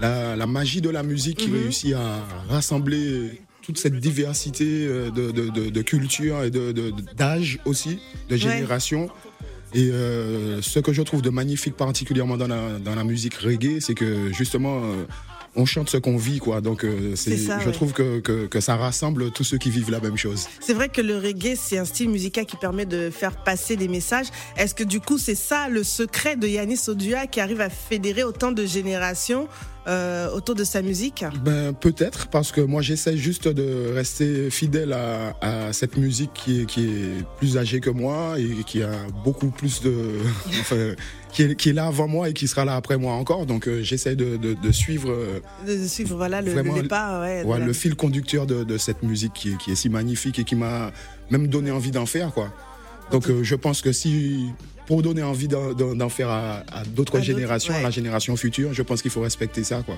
la, 0.00 0.36
la, 0.36 0.46
magie 0.46 0.80
de 0.80 0.90
la 0.90 1.02
musique 1.02 1.38
qui 1.38 1.48
mhm. 1.48 1.62
réussit 1.62 1.94
à 1.94 2.20
rassembler 2.48 3.40
toute 3.64 3.78
cette 3.78 3.98
diversité 3.98 4.64
euh, 4.86 5.10
de, 5.10 5.30
de, 5.30 5.70
de, 5.70 5.82
culture 5.82 6.42
et 6.44 6.50
d'âge 6.50 7.58
aussi, 7.64 7.98
de 8.28 8.36
génération. 8.36 9.08
Et 9.74 9.90
euh, 9.90 10.62
ce 10.62 10.78
que 10.78 10.92
je 10.92 11.02
trouve 11.02 11.20
de 11.22 11.30
magnifique 11.30 11.76
particulièrement 11.76 12.36
dans 12.36 12.46
la, 12.46 12.78
dans 12.78 12.94
la 12.94 13.04
musique 13.04 13.34
reggae, 13.34 13.80
c'est 13.80 13.94
que 13.94 14.32
justement, 14.32 14.84
euh, 14.84 15.04
on 15.56 15.66
chante 15.66 15.90
ce 15.90 15.96
qu'on 15.96 16.16
vit, 16.16 16.38
quoi. 16.38 16.60
Donc, 16.60 16.84
euh, 16.84 17.14
c'est, 17.16 17.36
je 17.36 17.70
trouve 17.70 17.92
que, 17.92 18.20
que, 18.20 18.46
que, 18.46 18.60
ça 18.60 18.76
rassemble 18.76 19.30
tous 19.30 19.44
ceux 19.44 19.58
qui 19.58 19.70
vivent 19.70 19.90
la 19.90 20.00
même 20.00 20.16
chose. 20.16 20.46
C'est 20.60 20.74
vrai 20.74 20.88
que 20.88 21.00
le 21.00 21.18
reggae, 21.18 21.56
c'est 21.56 21.78
un 21.78 21.84
style 21.84 22.08
musical 22.08 22.46
qui 22.46 22.56
permet 22.56 22.86
de 22.86 23.10
faire 23.10 23.36
passer 23.42 23.76
des 23.76 23.88
messages. 23.88 24.26
Est-ce 24.56 24.74
que 24.74 24.84
du 24.84 25.00
coup, 25.00 25.18
c'est 25.18 25.34
ça 25.34 25.68
le 25.68 25.82
secret 25.82 26.36
de 26.36 26.46
Yanis 26.46 26.88
Odua 26.88 27.26
qui 27.26 27.40
arrive 27.40 27.60
à 27.60 27.70
fédérer 27.70 28.22
autant 28.22 28.52
de 28.52 28.64
générations? 28.64 29.48
Euh, 29.86 30.30
autour 30.30 30.54
de 30.54 30.64
sa 30.64 30.80
musique 30.80 31.24
Ben 31.44 31.74
peut-être 31.74 32.28
parce 32.28 32.52
que 32.52 32.60
moi 32.60 32.80
j'essaie 32.80 33.16
juste 33.16 33.48
de 33.48 33.92
rester 33.94 34.48
fidèle 34.50 34.92
à, 34.92 35.36
à, 35.40 35.72
cette 35.72 35.96
musique 35.96 36.30
qui 36.32 36.62
est, 36.62 36.66
qui 36.66 36.84
est 36.86 37.24
plus 37.38 37.58
âgée 37.58 37.80
que 37.80 37.90
moi 37.90 38.36
et 38.38 38.64
qui 38.64 38.82
a 38.82 38.92
beaucoup 39.24 39.48
plus 39.48 39.82
de 39.82 39.92
enfin, 40.60 40.94
qui, 41.32 41.42
est, 41.42 41.54
qui 41.54 41.68
est 41.68 41.72
là 41.74 41.86
avant 41.86 42.08
moi 42.08 42.30
et 42.30 42.32
qui 42.32 42.48
sera 42.48 42.64
là 42.64 42.76
après 42.76 42.96
moi 42.96 43.12
encore. 43.14 43.44
Donc 43.44 43.68
euh, 43.68 43.82
j'essaie 43.82 44.16
de, 44.16 44.36
de, 44.36 44.54
de, 44.54 44.72
suivre 44.72 45.10
euh, 45.10 45.40
de 45.66 45.86
suivre 45.86 46.16
voilà 46.16 46.40
le, 46.40 46.54
le 46.54 46.82
départ, 46.82 47.20
ouais, 47.20 47.42
ouais, 47.44 47.60
le 47.60 47.72
fil 47.72 47.94
conducteur 47.94 48.46
de, 48.46 48.64
de 48.64 48.78
cette 48.78 49.02
musique 49.02 49.34
qui 49.34 49.50
est, 49.50 49.58
qui 49.58 49.72
est 49.72 49.76
si 49.76 49.88
magnifique 49.88 50.38
et 50.38 50.44
qui 50.44 50.56
m'a 50.56 50.92
même 51.30 51.48
donné 51.48 51.70
envie 51.70 51.90
d'en 51.90 52.06
faire 52.06 52.32
quoi. 52.32 52.50
Donc 53.10 53.28
euh, 53.28 53.42
je 53.42 53.54
pense 53.54 53.82
que 53.82 53.92
si 53.92 54.50
pour 54.86 55.02
donner 55.02 55.22
envie 55.22 55.48
d'en 55.48 56.08
faire 56.08 56.28
à, 56.28 56.62
d'autres 56.94 57.20
générations, 57.20 57.74
à 57.74 57.82
la 57.82 57.90
génération 57.90 58.36
future, 58.36 58.74
je 58.74 58.82
pense 58.82 59.02
qu'il 59.02 59.10
faut 59.10 59.22
respecter 59.22 59.64
ça. 59.64 59.82
Quoi. 59.82 59.96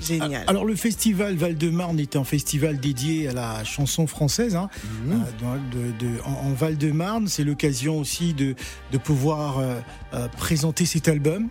Génial. 0.00 0.44
Alors 0.46 0.64
le 0.64 0.74
festival 0.74 1.36
Val-de-Marne 1.36 2.00
est 2.00 2.16
un 2.16 2.24
festival 2.24 2.78
dédié 2.78 3.28
à 3.28 3.32
la 3.32 3.64
chanson 3.64 4.06
française. 4.06 4.56
Hein, 4.56 4.68
mhm. 5.04 5.24
euh, 5.44 5.90
de, 5.98 6.08
en, 6.24 6.52
Val-de-Marne, 6.52 7.28
c'est 7.28 7.44
l'occasion 7.44 7.98
aussi 7.98 8.34
de, 8.34 8.54
de 8.92 8.98
pouvoir 8.98 9.58
euh, 9.58 9.74
euh, 10.14 10.28
présenter 10.38 10.86
cet 10.86 11.08
album. 11.08 11.48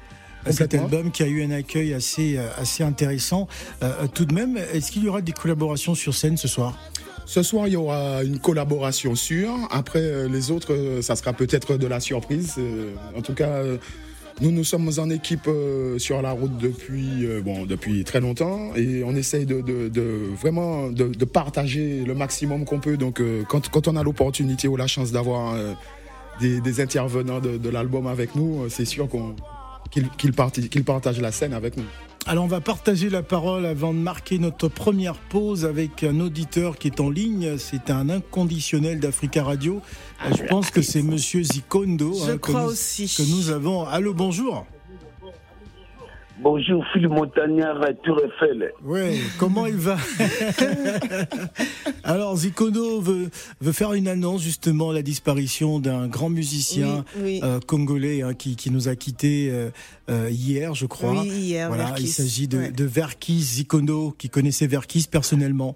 Cet 0.49 0.73
album 0.73 1.11
qui 1.11 1.21
a 1.21 1.27
eu 1.27 1.43
un 1.43 1.51
accueil 1.51 1.93
assez, 1.93 2.37
assez 2.57 2.81
intéressant. 2.81 3.49
tout 4.13 4.23
de 4.23 4.33
même, 4.33 4.57
est-ce 4.73 4.89
qu'il 4.89 5.03
y 5.03 5.09
aura 5.09 5.21
des 5.21 5.33
collaborations 5.33 5.95
sur 5.95 6.15
scène 6.15 6.37
ce 6.37 6.47
soir? 6.47 6.79
Ce 7.29 7.43
soir, 7.43 7.67
il 7.67 7.73
y 7.73 7.75
aura 7.75 8.23
une 8.23 8.39
collaboration 8.39 9.13
sûre. 9.13 9.53
Après, 9.69 10.01
euh, 10.01 10.27
les 10.27 10.49
autres, 10.49 10.73
euh, 10.73 11.03
ça 11.03 11.15
sera 11.15 11.31
peut-être 11.31 11.77
de 11.77 11.85
la 11.85 11.99
surprise. 11.99 12.55
Euh, 12.57 12.95
en 13.15 13.21
tout 13.21 13.35
cas, 13.35 13.61
nous, 14.41 14.49
nous 14.49 14.63
sommes 14.63 14.89
en 14.97 15.11
équipe 15.11 15.47
sur 15.99 16.23
la 16.23 16.31
route 16.31 16.57
depuis, 16.57 18.03
très 18.03 18.19
longtemps 18.19 18.73
et 18.75 19.03
on 19.03 19.15
essaye 19.15 19.45
de, 19.45 20.33
vraiment 20.41 20.89
de, 20.89 21.25
partager 21.25 22.03
le 22.03 22.15
maximum 22.15 22.65
qu'on 22.65 22.79
peut. 22.79 22.97
Donc, 22.97 23.21
quand, 23.47 23.87
on 23.87 23.95
a 23.95 24.01
l'opportunité 24.01 24.67
ou 24.67 24.75
la 24.75 24.87
chance 24.87 25.11
d'avoir 25.11 25.55
des, 26.39 26.81
intervenants 26.81 27.41
de, 27.41 27.69
l'album 27.69 28.07
avec 28.07 28.33
nous, 28.33 28.67
c'est 28.69 28.85
sûr 28.85 29.07
qu'on 29.07 29.35
qu'ils 29.91 30.83
partagent 30.83 31.21
la 31.21 31.31
scène 31.31 31.53
avec 31.53 31.77
nous. 31.77 31.85
Alors 32.25 32.43
on 32.43 32.47
va 32.47 32.61
partager 32.61 33.09
la 33.09 33.23
parole 33.23 33.65
avant 33.65 33.93
de 33.93 33.97
marquer 33.99 34.37
notre 34.37 34.67
première 34.67 35.15
pause 35.15 35.65
avec 35.65 36.03
un 36.03 36.19
auditeur 36.19 36.77
qui 36.77 36.87
est 36.87 36.99
en 36.99 37.09
ligne. 37.09 37.57
C'est 37.57 37.89
un 37.89 38.09
inconditionnel 38.09 38.99
d'Africa 38.99 39.43
Radio. 39.43 39.81
Ah, 40.19 40.31
Je 40.37 40.43
pense 40.43 40.69
que 40.69 40.81
c'est 40.81 41.01
Monsieur 41.01 41.41
Zikondo 41.43 42.15
hein, 42.23 42.37
que, 42.37 42.51
aussi. 42.51 43.07
que 43.17 43.23
nous 43.23 43.49
avons. 43.49 43.85
Allô, 43.85 44.13
bonjour. 44.13 44.65
Bonjour 46.41 46.85
Philippe 46.93 47.11
Montagnard 47.11 47.81
Tour 48.01 48.21
Eiffel. 48.23 48.71
Oui, 48.85 49.19
comment 49.37 49.65
il 49.65 49.75
va 49.75 49.97
Alors 52.05 52.37
Zikono 52.37 53.01
veut, 53.01 53.29
veut 53.59 53.71
faire 53.73 53.93
une 53.93 54.07
annonce 54.07 54.41
justement 54.41 54.93
la 54.93 55.01
disparition 55.01 55.79
d'un 55.79 56.07
grand 56.07 56.29
musicien 56.29 57.03
euh, 57.21 57.59
congolais 57.67 58.21
hein, 58.21 58.33
qui, 58.33 58.55
qui, 58.55 58.71
nous 58.71 58.87
a 58.87 58.95
quittés 58.95 59.49
euh, 59.51 59.69
euh, 60.09 60.29
hier, 60.29 60.75
je 60.75 60.85
crois. 60.85 61.11
Oui, 61.11 61.27
hier. 61.27 61.67
Voilà, 61.67 61.93
il 61.97 62.07
s'agit 62.07 62.47
de, 62.47 62.71
de 62.71 62.83
Verkis 62.85 63.41
Zikono 63.41 64.11
qui 64.17 64.29
connaissait 64.29 64.67
Verkis 64.67 65.07
personnellement. 65.11 65.75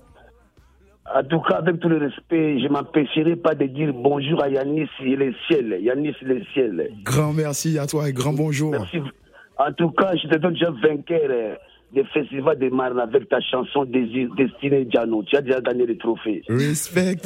En 1.13 1.23
tout 1.23 1.41
cas, 1.41 1.55
avec 1.57 1.81
tout 1.81 1.89
le 1.89 1.97
respect, 1.97 2.61
je 2.61 2.67
m'empêcherai 2.69 3.35
pas 3.35 3.53
de 3.53 3.65
dire 3.65 3.93
bonjour 3.93 4.41
à 4.41 4.47
Yanis 4.47 4.87
et 5.01 5.15
les 5.17 5.35
ciels. 5.47 5.77
Yanis 5.81 6.15
le 6.21 6.41
ciel. 6.53 6.89
Grand 7.03 7.33
merci 7.33 7.77
à 7.77 7.85
toi 7.85 8.07
et 8.07 8.13
grand 8.13 8.31
bonjour. 8.31 8.71
Merci. 8.71 8.99
En 9.65 9.71
tout 9.73 9.91
cas, 9.91 10.15
je 10.15 10.27
te 10.27 10.35
donne 10.37 10.53
déjà 10.53 10.71
vainqueur 10.71 11.29
euh, 11.29 11.55
des 11.93 12.03
festivals 12.05 12.57
de 12.59 12.69
Marne 12.69 12.99
avec 12.99 13.29
ta 13.29 13.39
chanson 13.39 13.85
Destinée 13.85 14.85
Diano. 14.85 15.21
Tu 15.23 15.37
as 15.37 15.41
déjà 15.41 15.61
gagné 15.61 15.85
le 15.85 15.95
trophée. 15.97 16.41
Respect. 16.49 17.15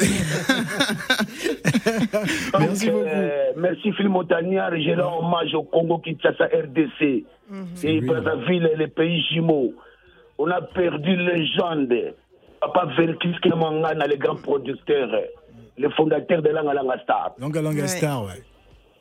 merci 2.59 2.89
beaucoup. 2.89 3.05
Euh, 3.07 3.51
merci 3.55 3.93
Phil 3.93 4.09
Montagnard. 4.09 4.75
Je 4.75 4.99
rends 5.01 5.25
hommage 5.25 5.55
au 5.55 5.63
Congo 5.63 5.99
Kinshasa 5.99 6.45
RDC 6.45 7.01
mm-hmm. 7.01 7.85
et 7.85 8.01
Brazzaville 8.01 8.69
et 8.73 8.77
les 8.77 8.87
pays 8.87 9.23
jumeaux. 9.33 9.73
On 10.37 10.51
a 10.51 10.61
perdu 10.61 11.15
légende. 11.15 12.13
Papa 12.59 12.87
Verkis 12.97 13.35
Kemangana, 13.41 14.05
les 14.07 14.17
grands 14.17 14.35
producteurs, 14.35 15.09
le 15.77 15.89
fondateur 15.91 16.41
de 16.41 16.49
Langa 16.49 16.73
Langa 16.73 16.99
Star. 17.03 17.35
Langa 17.39 17.61
Langa 17.61 17.87
Star, 17.87 18.25
ouais. 18.25 18.31
Ouais, 18.31 18.43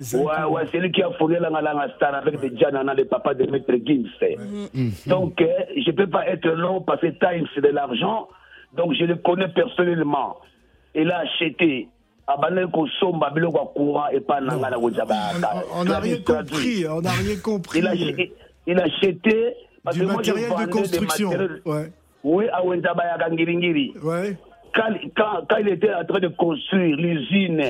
ouais, 0.00 0.66
c'est 0.70 0.78
lui 0.78 0.92
qui 0.92 1.02
a 1.02 1.10
fourni 1.12 1.36
la 1.40 1.88
Star 1.96 2.14
avec 2.14 2.40
des 2.40 2.56
Janana, 2.56 2.94
les 2.94 3.04
papas 3.04 3.34
de 3.34 3.50
Maître 3.50 3.72
Gims. 3.84 4.06
Mm-hmm. 4.20 5.08
Donc, 5.08 5.40
euh, 5.40 5.46
je 5.76 5.90
ne 5.90 5.96
peux 5.96 6.06
pas 6.06 6.26
être 6.28 6.48
long 6.48 6.80
parce 6.82 7.00
que 7.00 7.06
time, 7.06 7.46
c'est 7.54 7.60
de 7.62 7.68
l'argent. 7.68 8.28
Donc, 8.76 8.94
je 8.94 9.04
le 9.04 9.16
connais 9.16 9.48
personnellement. 9.48 10.36
Il 10.94 11.10
a 11.10 11.18
acheté. 11.20 11.88
On 12.28 12.40
n'a 15.84 15.98
rien 16.00 16.16
compris, 16.18 16.86
on 16.88 17.00
n'a 17.00 17.10
rien 17.10 17.36
compris. 17.42 17.78
Il 17.78 17.86
a, 17.86 17.94
il 17.94 18.80
a 18.80 18.82
acheté 18.82 19.54
du 19.92 20.02
matériel 20.06 20.50
de 20.50 20.66
construction. 20.70 21.30
Ouais. 21.64 21.92
Oui, 22.24 22.48
à 22.52 22.64
Wenzabaya 22.64 23.16
Gangiringiri. 23.18 23.94
Ouais. 24.02 24.36
Quand, 24.74 24.92
quand, 25.16 25.46
quand 25.48 25.56
il 25.58 25.68
était 25.68 25.94
en 25.94 26.04
train 26.04 26.18
de 26.18 26.28
construire 26.28 26.96
l'usine 26.96 27.62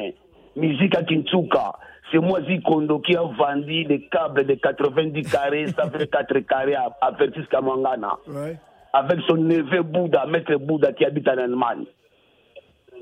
Musique 0.56 0.96
à 0.96 1.02
Kintsuka, 1.02 1.74
c'est 2.10 2.18
moi 2.18 2.40
Zikondo 2.42 3.00
qui 3.00 3.16
a 3.16 3.22
vendu 3.22 3.84
des 3.84 4.00
câbles 4.02 4.46
de 4.46 4.54
90 4.54 5.22
carrés, 5.22 5.66
ça 5.68 5.90
fait 5.90 6.06
4 6.10 6.38
carrés 6.40 6.74
à, 6.74 6.96
à 7.00 7.12
Kamangana. 7.50 8.16
Ouais. 8.28 8.56
Avec 8.92 9.20
son 9.28 9.36
neveu 9.36 9.82
Bouddha, 9.82 10.26
maître 10.26 10.54
Bouddha 10.56 10.92
qui 10.92 11.04
habite 11.04 11.28
en 11.28 11.38
Allemagne. 11.38 11.84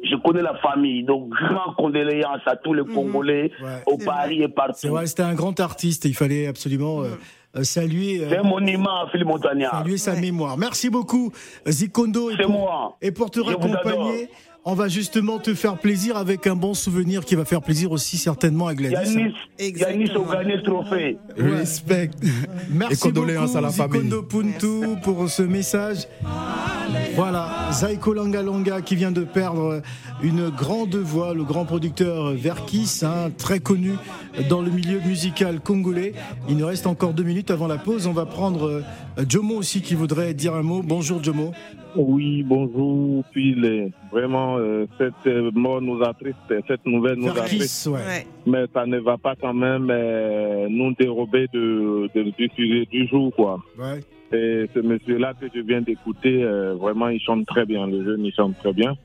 Je 0.03 0.17
connais 0.17 0.43
la 0.43 0.55
famille, 0.57 1.05
donc 1.05 1.31
grand 1.31 1.73
condoléances 1.75 2.43
à 2.47 2.57
tous 2.57 2.75
les 2.75 2.83
mhm. 2.83 2.95
Congolais, 2.95 3.51
au 3.87 3.97
Paris 3.97 4.43
et 4.43 4.49
partout. 4.49 4.75
C'est 4.77 4.89
vrai, 4.89 5.07
c'était 5.07 5.23
un 5.23 5.35
grand 5.35 5.59
artiste, 5.61 6.05
il 6.05 6.15
fallait 6.15 6.47
absolument 6.47 7.03
euh, 7.03 7.11
euh, 7.57 7.63
saluer. 7.63 8.23
Euh, 8.23 8.29
c'est 8.29 8.39
un 8.39 8.43
monument 8.43 9.03
à 9.03 9.09
Philippe 9.11 9.29
Montagnard. 9.29 9.79
Saluer 9.79 9.97
sa 9.97 10.15
mémoire. 10.15 10.59
Merci 10.59 10.91
beaucoup, 10.91 11.33
Zikondo. 11.67 12.33
C'est 12.37 12.47
moi. 12.47 12.97
Et 13.01 13.13
pour 13.13 13.31
te 13.31 13.41
raccompagner. 13.41 14.29
On 14.66 14.75
va 14.75 14.88
justement 14.88 15.38
te 15.38 15.52
faire 15.52 15.76
plaisir 15.76 16.16
avec 16.16 16.47
un 16.47 16.56
bon 16.56 16.73
souvenir 16.73 17.26
qui 17.26 17.35
va 17.35 17.44
faire 17.44 17.61
plaisir 17.61 17.92
aussi 17.92 18.16
certainement 18.16 18.66
à 18.66 18.75
Gladys. 18.75 19.12
Yanis, 19.12 19.35
Yanis 19.59 20.11
a 20.11 20.37
gagné 20.37 20.56
le 20.56 20.62
trophée. 20.62 21.18
Respect. 21.37 22.11
Merci 22.71 22.94
Et 22.94 22.97
condoléances 22.97 23.52
beaucoup, 23.52 23.59
à 23.59 23.61
la 23.61 23.71
famille. 23.71 24.11
Puntu 24.26 25.00
pour 25.02 25.28
ce 25.28 25.42
message. 25.42 26.09
Voilà, 27.16 27.71
Zaiko 27.71 28.12
Langa 28.12 28.80
qui 28.80 28.97
vient 28.97 29.12
de 29.12 29.23
perdre 29.23 29.83
une 30.23 30.49
grande 30.49 30.97
voix, 30.97 31.33
le 31.33 31.44
grand 31.44 31.64
producteur 31.64 32.33
Verkis, 32.33 33.02
hein, 33.04 33.30
très 33.38 33.61
connu 33.61 33.92
dans 34.49 34.61
le 34.61 34.71
milieu 34.71 34.99
musical 35.06 35.61
congolais. 35.61 36.12
Il 36.49 36.56
nous 36.56 36.66
reste 36.66 36.88
encore 36.88 37.14
deux 37.14 37.23
minutes 37.23 37.52
avant 37.52 37.68
la 37.68 37.78
pause. 37.78 38.09
On 38.09 38.12
va 38.12 38.26
prendre 38.26 38.64
euh, 38.68 38.83
Jomo 39.28 39.54
aussi 39.54 39.80
qui 39.80 39.94
voudrait 39.94 40.35
dire 40.35 40.54
un 40.54 40.62
mot. 40.62 40.83
Bonjour 40.83 41.23
Jomo. 41.23 41.52
Oui, 41.94 42.42
bonjour. 42.42 43.23
Puis 43.30 43.54
vraiment, 44.11 44.59
euh, 44.59 44.87
cette 44.99 45.26
euh, 45.28 45.52
mort 45.54 45.80
nous 45.80 46.02
attriste, 46.02 46.37
cette 46.66 46.85
nouvelle 46.85 47.18
nous 47.18 47.30
attriste. 47.30 47.90
Mais 48.44 48.64
ça 48.75 48.87
ne 48.87 48.99
va 48.99 49.18
pas 49.18 49.37
quand 49.40 49.54
même 49.54 49.87
nous 50.68 50.92
dérober 50.94 51.47
de, 51.52 52.11
du 52.12 52.50
sujet 52.56 52.87
du 52.90 53.06
jour, 53.06 53.33
quoi. 53.37 53.61
Et 54.35 54.69
ce 54.75 54.81
monsieur-là 54.81 55.35
que 55.41 55.47
je 55.55 55.61
viens 55.61 55.81
d'écouter, 55.81 56.43
euh, 56.43 56.75
vraiment, 56.75 57.09
il 57.09 57.21
chante 57.21 57.47
très 57.47 57.64
bien. 57.64 57.87
Le 57.87 58.05
jeune, 58.05 58.25
il 58.25 58.35
chante 58.35 58.59
très 58.59 58.73
bien. 58.73 58.97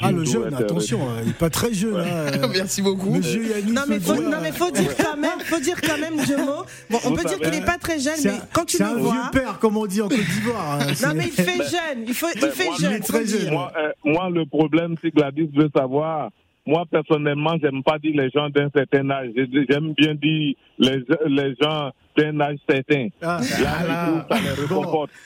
ah, 0.00 0.12
le 0.12 0.24
jeune, 0.24 0.54
attention, 0.54 1.00
hein, 1.02 1.16
il 1.22 1.28
n'est 1.28 1.34
pas 1.34 1.50
très 1.50 1.72
jeune. 1.72 1.96
Hein. 1.96 2.46
Merci 2.54 2.82
beaucoup. 2.82 3.10
Monsieur 3.10 3.44
Yannis 3.44 3.72
non, 3.72 3.82
mais 3.88 3.98
faut, 3.98 4.14
non, 4.14 4.38
mais 4.40 4.52
faut 4.52 4.70
dire 4.70 4.96
quand 4.96 5.16
même, 5.16 5.40
faut 5.40 5.60
dire 5.60 5.80
quand 5.80 5.98
même, 5.98 6.24
Jomo. 6.24 6.64
Bon, 6.90 6.98
on 7.06 7.12
peut 7.12 7.24
dire 7.24 7.38
qu'il 7.40 7.50
n'est 7.50 7.64
pas 7.64 7.78
très 7.78 7.98
jeune, 7.98 8.20
mais 8.24 8.38
quand 8.52 8.64
tu 8.66 8.78
le 8.78 8.84
vois. 8.84 8.94
C'est 8.98 9.08
un 9.08 9.12
vieux 9.12 9.30
père, 9.32 9.58
comme 9.58 9.76
on 9.76 9.86
dit 9.86 10.00
en 10.00 10.08
Côte 10.08 10.18
d'Ivoire. 10.18 10.78
Hein, 10.80 10.92
non, 11.02 11.14
mais 11.16 11.24
il 11.26 11.32
fait 11.32 11.56
jeune. 11.56 12.04
Il, 12.06 12.14
faut, 12.14 12.28
il 12.34 12.40
fait 12.40 12.70
jeune. 12.80 12.92
Il 12.92 12.96
est 12.96 13.00
très 13.00 13.26
jeune. 13.26 13.50
Moi, 13.50 13.72
euh, 13.76 13.92
moi, 14.04 14.30
le 14.30 14.46
problème, 14.46 14.94
c'est 15.02 15.10
que 15.10 15.16
Gladys 15.16 15.50
veut 15.54 15.70
savoir 15.74 16.30
moi, 16.68 16.84
personnellement, 16.84 17.54
j'aime 17.62 17.82
pas 17.82 17.98
dire 17.98 18.12
les 18.14 18.28
gens 18.28 18.50
d'un 18.50 18.68
certain 18.76 19.08
âge. 19.08 19.30
J'aime 19.34 19.94
bien 19.94 20.14
dire 20.14 20.54
les, 20.78 21.02
les 21.26 21.54
gens 21.58 21.90
d'un 22.18 22.40
âge 22.40 22.58
certain. 22.68 23.08
Ah, 23.22 23.38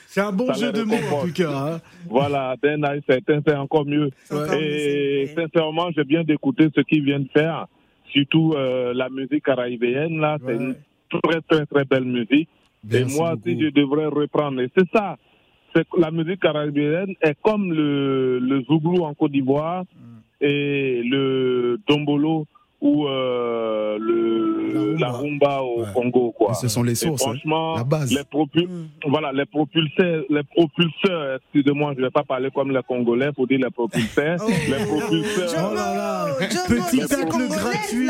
c'est 0.07 0.21
un 0.21 0.31
bon 0.31 0.53
jeu 0.53 0.71
de 0.71 0.83
mots, 0.83 0.95
en 1.11 1.25
tout 1.25 1.33
cas. 1.33 1.51
Hein. 1.51 1.81
Voilà, 2.07 2.55
d'un 2.61 2.83
âge 2.83 3.01
certain, 3.07 3.41
c'est 3.45 3.55
encore 3.55 3.85
mieux. 3.85 4.09
Et 4.57 5.29
sincèrement, 5.35 5.89
j'ai 5.95 6.03
bien 6.03 6.23
d'écouter 6.23 6.69
ce 6.75 6.81
qu'ils 6.81 7.03
viennent 7.03 7.27
faire. 7.33 7.67
Surtout 8.11 8.53
euh, 8.55 8.93
la 8.93 9.09
musique 9.09 9.43
caribéenne, 9.43 10.19
là, 10.19 10.37
c'est 10.45 10.55
une 10.55 10.75
très, 11.09 11.41
très, 11.41 11.65
très 11.65 11.85
belle 11.85 12.05
musique. 12.05 12.49
et 12.91 13.03
moi, 13.05 13.35
si 13.43 13.59
je 13.59 13.69
devrais 13.69 14.05
reprendre, 14.05 14.61
et 14.61 14.69
c'est 14.77 14.87
ça, 14.93 15.17
la 15.97 16.11
musique 16.11 16.39
caribéenne 16.41 17.15
est 17.21 17.35
comme 17.41 17.73
le, 17.73 18.37
le 18.37 18.61
Zouglou 18.63 19.03
en 19.03 19.13
Côte 19.15 19.31
d'Ivoire. 19.31 19.83
Mm 19.83 20.13
et 20.43 21.01
le 21.03 21.79
Dombolo 21.87 22.45
ou 22.83 23.07
euh, 23.07 23.97
le, 23.97 24.97
la 24.99 25.09
rumba, 25.09 25.61
au 25.61 25.85
Congo. 25.93 26.33
Quoi. 26.37 26.53
ce 26.53 26.67
sont 26.67 26.83
les 26.83 26.95
sources, 26.95 27.21
hein. 27.21 27.31
franchement, 27.31 27.77
la 27.77 27.85
base. 27.85 28.11
Les 28.11 28.65
mm. 28.65 28.89
Voilà, 29.07 29.31
les 29.31 29.45
propulseurs, 29.45 30.25
les 30.29 30.43
propulseurs, 30.43 31.39
excusez-moi, 31.39 31.93
je 31.95 32.01
ne 32.01 32.05
vais 32.05 32.11
pas 32.11 32.23
parler 32.23 32.49
comme 32.53 32.71
les 32.71 32.81
Congolais 32.85 33.31
pour 33.31 33.47
dire 33.47 33.59
les 33.59 33.71
propulseurs. 33.71 34.37
Oh. 34.43 34.49
les 34.49 34.85
propulseurs. 34.85 35.69
Oh 35.71 35.75
là 35.75 35.95
là, 35.95 36.27
petit 36.67 36.99
tacle 36.99 37.47
gratuit. 37.47 38.09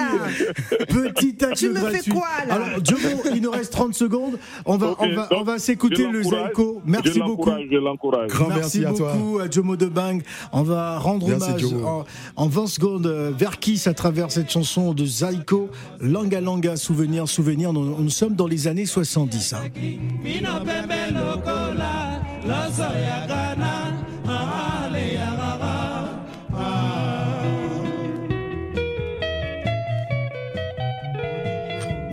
Petit 0.87 1.35
tacle 1.35 1.53
tu 1.55 1.69
me 1.69 1.73
gratuit. 1.75 1.99
Fais 2.01 2.11
quoi, 2.11 2.27
là 2.47 2.55
Alors, 2.55 2.67
Jomo, 2.83 3.21
il 3.35 3.41
nous 3.41 3.51
reste 3.51 3.73
30 3.73 3.93
secondes. 3.93 4.39
On 4.65 4.77
va, 4.77 4.95
on 4.99 5.09
va, 5.13 5.27
on 5.31 5.43
va 5.43 5.59
s'écouter 5.59 6.07
le 6.07 6.23
Zaiko. 6.23 6.81
Merci 6.85 7.19
beaucoup. 7.19 7.51
Je 7.51 7.77
l'encourage. 7.77 8.29
Grand 8.29 8.47
merci, 8.47 8.81
merci 8.81 9.03
à 9.03 9.13
beaucoup 9.13 9.39
à 9.39 9.49
Jomo 9.49 9.75
de 9.75 9.85
Bang. 9.85 10.23
On 10.51 10.63
va 10.63 10.97
rendre 10.97 11.27
hommage 11.27 11.63
en, 11.85 12.05
en 12.35 12.47
20 12.47 12.67
secondes 12.67 13.05
euh, 13.05 13.31
vers 13.35 13.59
Kiss 13.59 13.85
à 13.87 13.93
travers 13.93 14.31
cette 14.31 14.49
chanson 14.49 14.62
chanson 14.63 14.93
de 14.93 15.05
Zaiko, 15.05 15.69
Langa 15.99 16.39
Langa, 16.39 16.77
souvenir, 16.77 17.27
souvenir. 17.27 17.73
Nous, 17.73 18.01
nous 18.01 18.09
sommes 18.09 18.35
dans 18.35 18.47
les 18.47 18.67
années 18.67 18.85
70. 18.85 19.53
Hein. 19.53 19.59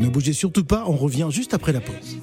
Ne 0.01 0.09
bougez 0.09 0.33
surtout 0.33 0.65
pas, 0.65 0.85
on 0.89 0.97
revient 0.97 1.29
juste 1.31 1.55
après 1.55 1.73
la 1.73 1.81
pause. 1.81 2.19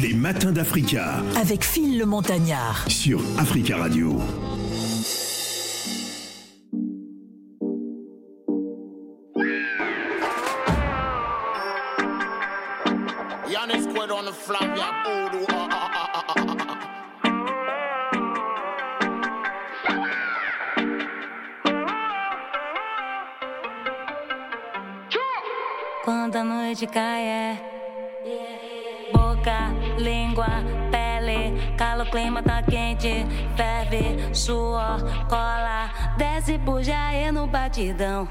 Les 0.00 0.14
matins 0.14 0.52
d'Africa. 0.52 1.22
Avec 1.38 1.64
Phil 1.64 1.98
le 1.98 2.06
Montagnard. 2.06 2.84
Sur 2.88 3.20
Africa 3.38 3.76
Radio. 3.76 4.18
it 14.06 14.12
on 14.12 14.24
the 14.24 14.32
flop, 14.32 14.62
yeah, 14.62 15.02
uh, 15.06 15.68
uh, 15.68 16.22
uh, 16.28 16.46
Quando 26.04 26.36
a 26.36 26.44
noite 26.44 26.86
cai 26.86 27.22
é 27.24 27.58
boca, 29.12 29.72
língua, 29.98 30.46
pele, 30.92 31.74
Calo, 31.76 32.06
clima 32.06 32.42
tá 32.42 32.62
quente, 32.62 33.26
ferve, 33.56 34.32
suor, 34.32 35.00
cola, 35.28 35.90
desce 36.16 36.58
pro 36.58 36.80
Jaê 36.80 37.32
no 37.32 37.46
batidão. 37.48 38.28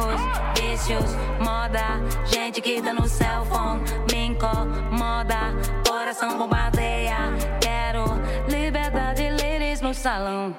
Carros, 0.00 0.20
vícios, 0.58 1.04
moda, 1.40 2.00
gente 2.24 2.62
que 2.62 2.80
tá 2.80 2.94
no 2.94 3.06
cell 3.06 3.44
phone, 3.44 3.82
me 4.10 4.28
incomoda, 4.28 5.54
coração 5.86 6.38
bombardeia, 6.38 7.16
quero 7.60 8.04
liberdade, 8.48 9.28
ladies 9.28 9.82
no 9.82 9.92
salão. 9.92 10.56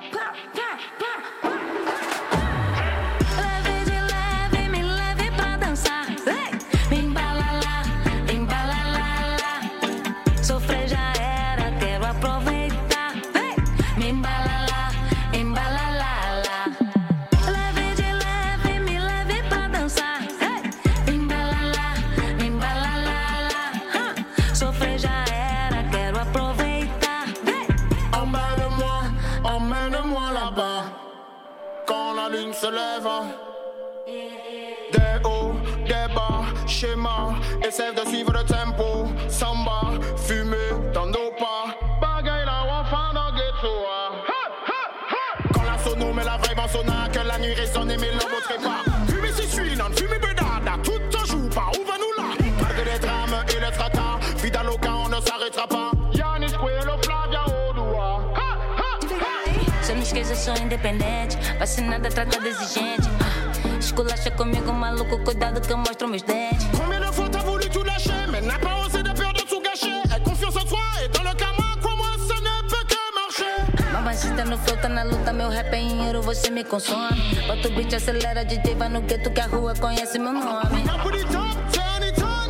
Se 32.53 32.67
lève. 32.67 33.09
Des 34.91 35.27
hauts, 35.27 35.53
des 35.85 36.13
bas, 36.13 36.43
schéma, 36.67 37.33
essaie 37.65 37.93
de 37.93 38.07
suivre 38.07 38.33
le 38.33 38.43
tempo. 38.43 39.07
Samba, 39.29 39.81
fumer 40.17 40.61
sou 60.41 60.58
independente. 60.58 61.38
Vacinada, 61.60 62.10
tratada 62.10 62.47
exigente. 62.47 63.08
Esculacha 63.80 64.32
comigo, 64.32 64.73
maluco, 64.73 65.19
cuidado 65.19 65.62
que 65.62 65.71
eu 65.71 65.77
mostro 65.77 66.08
meus 66.08 66.23
dentes. 66.23 66.65
Combien 66.77 66.99
de 66.99 67.12
fois 67.13 67.30
t'as 67.30 67.43
voulu 67.43 67.69
tout 67.69 67.84
lâcher, 67.84 68.25
mais 68.32 68.41
n'a 68.41 68.58
pas 68.58 68.75
osé 68.86 69.04
de 69.04 69.13
perdre 69.13 69.45
tout 69.45 69.62
gâcher. 69.62 70.01
Aie 70.12 70.23
confiance 70.23 70.56
en 70.56 70.65
toi 70.65 70.80
et 71.04 71.08
dans 71.10 71.23
le 71.23 71.36
karma, 71.36 71.77
crois-moi, 71.80 72.08
ça 72.27 72.36
ne 72.47 72.67
peut 72.67 72.86
que 72.91 73.01
marcher. 73.19 73.91
Mamacita 73.93 74.45
no 74.45 74.58
flow, 74.58 74.77
tá 74.77 74.89
na 74.89 75.04
luta, 75.04 75.32
meu 75.32 75.49
rap 75.49 75.71
é 75.73 75.80
em 75.80 76.08
euro, 76.08 76.21
você 76.23 76.49
me 76.49 76.63
consome. 76.63 77.21
Bota 77.47 77.67
o 77.67 77.71
beat, 77.75 77.93
acelera, 77.93 78.43
DJ 78.43 78.75
vai 78.75 78.89
no 78.89 79.01
gueto 79.01 79.30
que 79.30 79.41
a 79.41 79.47
rua 79.47 79.75
conhece 79.75 80.17
meu 80.17 80.34
nome. 80.34 80.84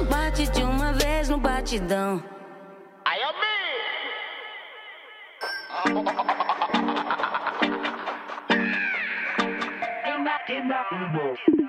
Bate 0.09 0.47
de 0.47 0.63
uma 0.63 0.93
vez 0.93 1.29
no 1.29 1.37
batidão. 1.37 2.40
Nothing 10.63 11.13
more. 11.13 11.60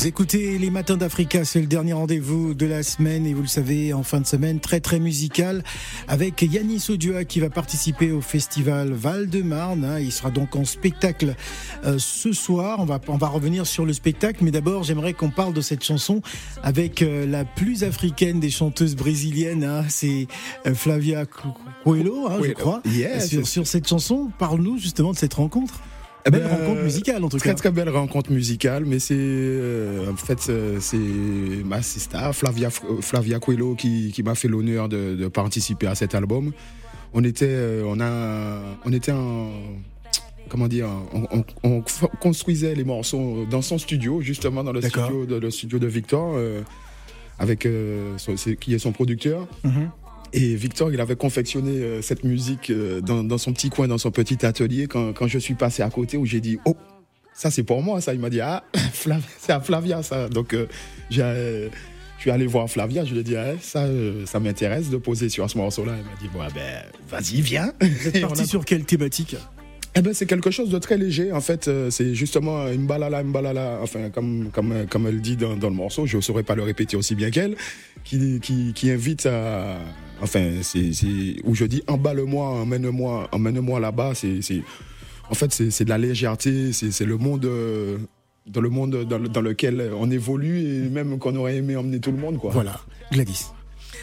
Vous 0.00 0.06
écoutez 0.06 0.56
les 0.56 0.70
matins 0.70 0.96
d'Africa, 0.96 1.44
c'est 1.44 1.60
le 1.60 1.66
dernier 1.66 1.92
rendez-vous 1.92 2.54
de 2.54 2.64
la 2.64 2.82
semaine 2.82 3.26
et 3.26 3.34
vous 3.34 3.42
le 3.42 3.46
savez, 3.46 3.92
en 3.92 4.02
fin 4.02 4.18
de 4.18 4.26
semaine, 4.26 4.58
très 4.58 4.80
très 4.80 4.98
musical 4.98 5.62
avec 6.08 6.40
Yanis 6.40 6.86
Odua 6.88 7.26
qui 7.26 7.38
va 7.38 7.50
participer 7.50 8.10
au 8.10 8.22
festival 8.22 8.92
Val-de-Marne. 8.92 9.84
Hein. 9.84 10.00
Il 10.00 10.10
sera 10.10 10.30
donc 10.30 10.56
en 10.56 10.64
spectacle 10.64 11.36
euh, 11.84 11.96
ce 11.98 12.32
soir. 12.32 12.78
On 12.80 12.86
va, 12.86 12.98
on 13.08 13.18
va 13.18 13.28
revenir 13.28 13.66
sur 13.66 13.84
le 13.84 13.92
spectacle, 13.92 14.42
mais 14.42 14.50
d'abord 14.50 14.84
j'aimerais 14.84 15.12
qu'on 15.12 15.28
parle 15.28 15.52
de 15.52 15.60
cette 15.60 15.84
chanson 15.84 16.22
avec 16.62 17.02
euh, 17.02 17.26
la 17.26 17.44
plus 17.44 17.84
africaine 17.84 18.40
des 18.40 18.48
chanteuses 18.48 18.96
brésiliennes. 18.96 19.64
Hein. 19.64 19.84
C'est 19.90 20.28
euh, 20.66 20.74
Flavia 20.74 21.26
Coelho, 21.84 22.26
hein, 22.26 22.38
je 22.42 22.52
crois. 22.52 22.82
Sur, 23.20 23.46
sur 23.46 23.66
cette 23.66 23.86
chanson, 23.86 24.30
parle-nous 24.38 24.78
justement 24.78 25.12
de 25.12 25.18
cette 25.18 25.34
rencontre. 25.34 25.82
Eh 26.26 26.30
belle 26.30 26.42
ben, 26.42 26.50
rencontre 26.50 26.82
musicale 26.82 27.24
en 27.24 27.28
tout 27.28 27.38
très, 27.38 27.50
cas. 27.50 27.54
Très 27.54 27.70
belle 27.70 27.88
rencontre 27.88 28.30
musicale, 28.30 28.84
mais 28.84 28.98
c'est 28.98 29.14
euh, 29.16 30.10
en 30.10 30.16
fait 30.16 30.50
c'est 30.80 30.96
ma 31.64 31.82
sister 31.82 32.30
Flavia 32.32 32.70
Flavia 32.70 33.38
Coelho 33.38 33.74
qui, 33.74 34.12
qui 34.12 34.22
m'a 34.22 34.34
fait 34.34 34.48
l'honneur 34.48 34.88
de, 34.88 35.16
de, 35.16 35.28
participer 35.28 35.86
à 35.86 35.94
cet 35.94 36.14
album. 36.14 36.52
On 37.14 37.24
était 37.24 37.46
euh, 37.48 37.84
on 37.86 38.00
a 38.00 38.60
on 38.84 38.92
était 38.92 39.12
en 39.12 39.50
comment 40.48 40.66
dire, 40.66 40.88
on, 41.62 41.84
construisait 42.20 42.74
les 42.74 42.82
morceaux 42.82 43.46
dans 43.48 43.62
son 43.62 43.78
studio, 43.78 44.20
justement 44.20 44.64
dans 44.64 44.72
le 44.72 44.82
studio 44.82 45.24
de, 45.24 45.36
le 45.36 45.48
studio 45.48 45.78
de 45.78 45.86
Victor, 45.86 46.36
avec 47.38 47.60
qui 47.60 48.74
est 48.74 48.78
son 48.80 48.90
producteur. 48.90 49.46
Mm-hmm. 49.64 49.88
Et 50.32 50.54
Victor, 50.54 50.92
il 50.92 51.00
avait 51.00 51.16
confectionné 51.16 52.02
cette 52.02 52.24
musique 52.24 52.72
dans, 53.02 53.38
son 53.38 53.52
petit 53.52 53.70
coin, 53.70 53.88
dans 53.88 53.98
son 53.98 54.10
petit 54.10 54.46
atelier. 54.46 54.86
Quand, 54.86 55.12
quand 55.12 55.26
je 55.26 55.38
suis 55.38 55.54
passé 55.54 55.82
à 55.82 55.90
côté, 55.90 56.16
où 56.16 56.24
j'ai 56.24 56.40
dit, 56.40 56.58
oh, 56.64 56.76
ça 57.34 57.50
c'est 57.50 57.64
pour 57.64 57.82
moi, 57.82 58.00
ça. 58.00 58.14
Il 58.14 58.20
m'a 58.20 58.30
dit, 58.30 58.40
ah, 58.40 58.62
c'est 59.38 59.52
à 59.52 59.60
Flavia, 59.60 60.02
ça. 60.02 60.28
Donc, 60.28 60.54
j'ai 61.10 61.68
je 62.20 62.24
suis 62.24 62.30
allé 62.30 62.46
voir 62.46 62.68
Flavia, 62.68 63.02
je 63.06 63.14
lui 63.14 63.20
ai 63.20 63.22
dit, 63.22 63.34
ah, 63.34 63.54
ça, 63.62 63.84
euh, 63.84 64.26
ça 64.26 64.40
m'intéresse 64.40 64.90
de 64.90 64.98
poser 64.98 65.30
sur 65.30 65.48
ce 65.48 65.56
morceau-là. 65.56 65.94
Elle 65.96 66.04
m'a 66.04 66.20
dit, 66.20 66.28
bon, 66.30 66.40
ben, 66.54 66.82
vas-y, 67.08 67.40
viens. 67.40 67.72
Vous 67.80 68.08
êtes 68.08 68.20
parti 68.28 68.46
sur 68.46 68.62
quelle 68.66 68.84
thématique? 68.84 69.36
Eh 69.94 70.02
ben, 70.02 70.12
c'est 70.12 70.26
quelque 70.26 70.50
chose 70.50 70.68
de 70.68 70.78
très 70.78 70.98
léger. 70.98 71.32
En 71.32 71.40
fait, 71.40 71.68
euh, 71.68 71.88
c'est 71.88 72.14
justement 72.14 72.68
une 72.68 72.86
balala, 72.86 73.22
une 73.22 73.32
balala. 73.32 73.78
Enfin, 73.82 74.10
comme, 74.10 74.50
comme, 74.52 74.86
comme 74.90 75.06
elle 75.06 75.22
dit 75.22 75.38
dans, 75.38 75.54
le 75.54 75.70
morceau, 75.70 76.04
je 76.04 76.18
ne 76.18 76.20
saurais 76.20 76.42
pas 76.42 76.54
le 76.54 76.62
répéter 76.62 76.94
aussi 76.94 77.14
bien 77.14 77.30
qu'elle, 77.30 77.56
qui, 78.04 78.38
qui, 78.40 78.74
qui, 78.74 78.90
invite 78.90 79.24
à. 79.24 79.78
Enfin, 80.22 80.60
c'est 80.62 80.90
où 81.44 81.54
je 81.54 81.64
dis 81.64 81.82
emballe-moi, 81.86 82.46
emmène-moi, 82.46 83.28
emmène-moi 83.32 83.80
là-bas. 83.80 84.12
C'est, 84.14 84.40
en 85.30 85.34
fait, 85.34 85.52
c'est 85.52 85.84
de 85.84 85.90
la 85.90 85.98
légèreté. 85.98 86.72
C'est 86.72 87.04
le 87.06 87.16
monde. 87.16 87.44
Euh, 87.44 87.98
dans 88.46 88.62
le 88.62 88.70
monde 88.70 89.04
dans, 89.04 89.40
lequel 89.40 89.92
on 89.96 90.10
évolue 90.10 90.60
et 90.60 90.88
même 90.88 91.18
qu'on 91.18 91.36
aurait 91.36 91.56
aimé 91.56 91.76
emmener 91.76 92.00
tout 92.00 92.10
le 92.10 92.16
monde. 92.16 92.38
Quoi. 92.38 92.50
Voilà, 92.50 92.80
Gladys. 93.12 93.46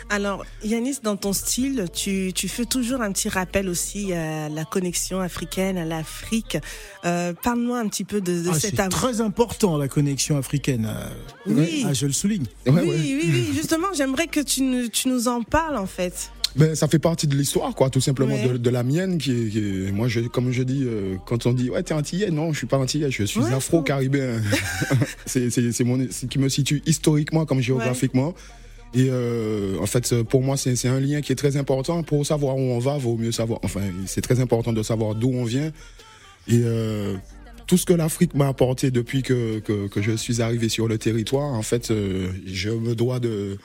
Alors, 0.10 0.46
Yanis, 0.64 0.98
dans 1.04 1.16
ton 1.16 1.34
style, 1.34 1.86
tu, 1.94 2.32
tu, 2.34 2.48
fais 2.48 2.66
toujours 2.66 3.02
un 3.02 3.12
petit 3.12 3.30
rappel 3.30 3.70
aussi 3.70 4.14
à 4.14 4.50
la 4.50 4.66
connexion 4.66 5.20
africaine, 5.20 5.78
à 5.78 5.86
l'Afrique. 5.86 6.58
Euh, 7.06 7.34
Parle-moi 7.34 7.80
un 7.80 7.88
petit 7.88 8.04
peu 8.04 8.22
de, 8.22 8.44
de 8.44 8.50
ah, 8.50 8.60
cette... 8.60 8.76
C'est 8.76 8.90
très 8.90 9.22
important, 9.22 9.78
la 9.78 9.88
connexion 9.88 10.38
africaine. 10.38 10.88
Euh, 10.90 11.10
oui. 11.48 11.86
Ah, 11.88 11.94
je 11.94 12.06
le 12.06 12.14
souligne. 12.14 12.46
Oui, 12.66 12.74
oui, 12.84 13.20
oui, 13.24 13.50
Justement, 13.56 13.88
j'aimerais 13.96 14.28
que 14.28 14.40
tu, 14.40 14.90
tu 14.90 15.10
nous 15.10 15.28
en 15.28 15.44
parles, 15.44 15.78
en 15.78 15.88
fait. 15.88 16.32
Ben, 16.58 16.74
ça 16.74 16.88
fait 16.88 17.00
partie 17.00 17.28
de 17.28 17.36
l'histoire, 17.36 17.76
quoi, 17.76 17.90
tout 17.90 18.02
simplement 18.02 18.36
de, 18.36 18.70
la 18.70 18.84
mienne, 18.84 19.20
qui 19.20 19.32
est, 19.32 19.92
moi, 19.92 20.08
je, 20.08 20.22
comme 20.22 20.52
je 20.52 20.64
dis, 20.64 20.84
euh, 20.86 21.16
quand 21.26 21.46
on 21.46 21.54
dit 21.54 21.70
ouais 21.70 21.84
t'es 21.84 21.94
antillais, 21.94 22.32
non, 22.32 22.52
je 22.52 22.58
suis 22.58 22.68
pas 22.68 22.78
antillais, 22.78 23.12
je 23.12 23.24
suis 23.24 23.40
afro-caribéen. 23.54 24.42
c'est 25.28 25.52
ce 25.52 26.26
qui 26.26 26.40
me 26.40 26.50
situe 26.50 26.82
historiquement 26.88 27.46
comme 27.46 27.62
géographiquement. 27.62 28.34
Et 28.94 29.08
euh, 29.10 29.78
en 29.80 29.86
fait, 29.86 30.24
pour 30.24 30.42
moi, 30.42 30.58
c'est 30.58 30.88
un 30.88 31.00
lien 31.00 31.22
qui 31.22 31.32
est 31.32 31.36
très 31.36 31.58
important. 31.58 32.04
Pour 32.04 32.26
savoir 32.26 32.56
où 32.56 32.62
on 32.62 32.80
va, 32.80 32.98
vaut 32.98 33.18
mieux 33.18 33.32
savoir. 33.32 33.60
Enfin, 33.64 33.82
c'est 34.06 34.22
très 34.22 34.40
important 34.40 34.74
de 34.74 34.84
savoir 34.84 35.16
d'où 35.16 35.30
on 35.30 35.44
vient. 35.44 35.72
Et 36.48 36.62
euh, 36.64 37.16
tout 37.68 37.78
ce 37.78 37.86
que 37.86 37.94
l'Afrique 37.94 38.34
m'a 38.34 38.48
apporté 38.48 38.92
depuis 38.92 39.24
que, 39.24 39.60
que, 39.60 40.02
je 40.02 40.14
suis 40.14 40.42
arrivé 40.42 40.70
sur 40.70 40.88
le 40.88 40.98
territoire, 40.98 41.54
en 41.54 41.62
fait, 41.62 41.92
je 42.46 42.70
me 42.70 42.96
dois 42.96 43.20
de, 43.20 43.58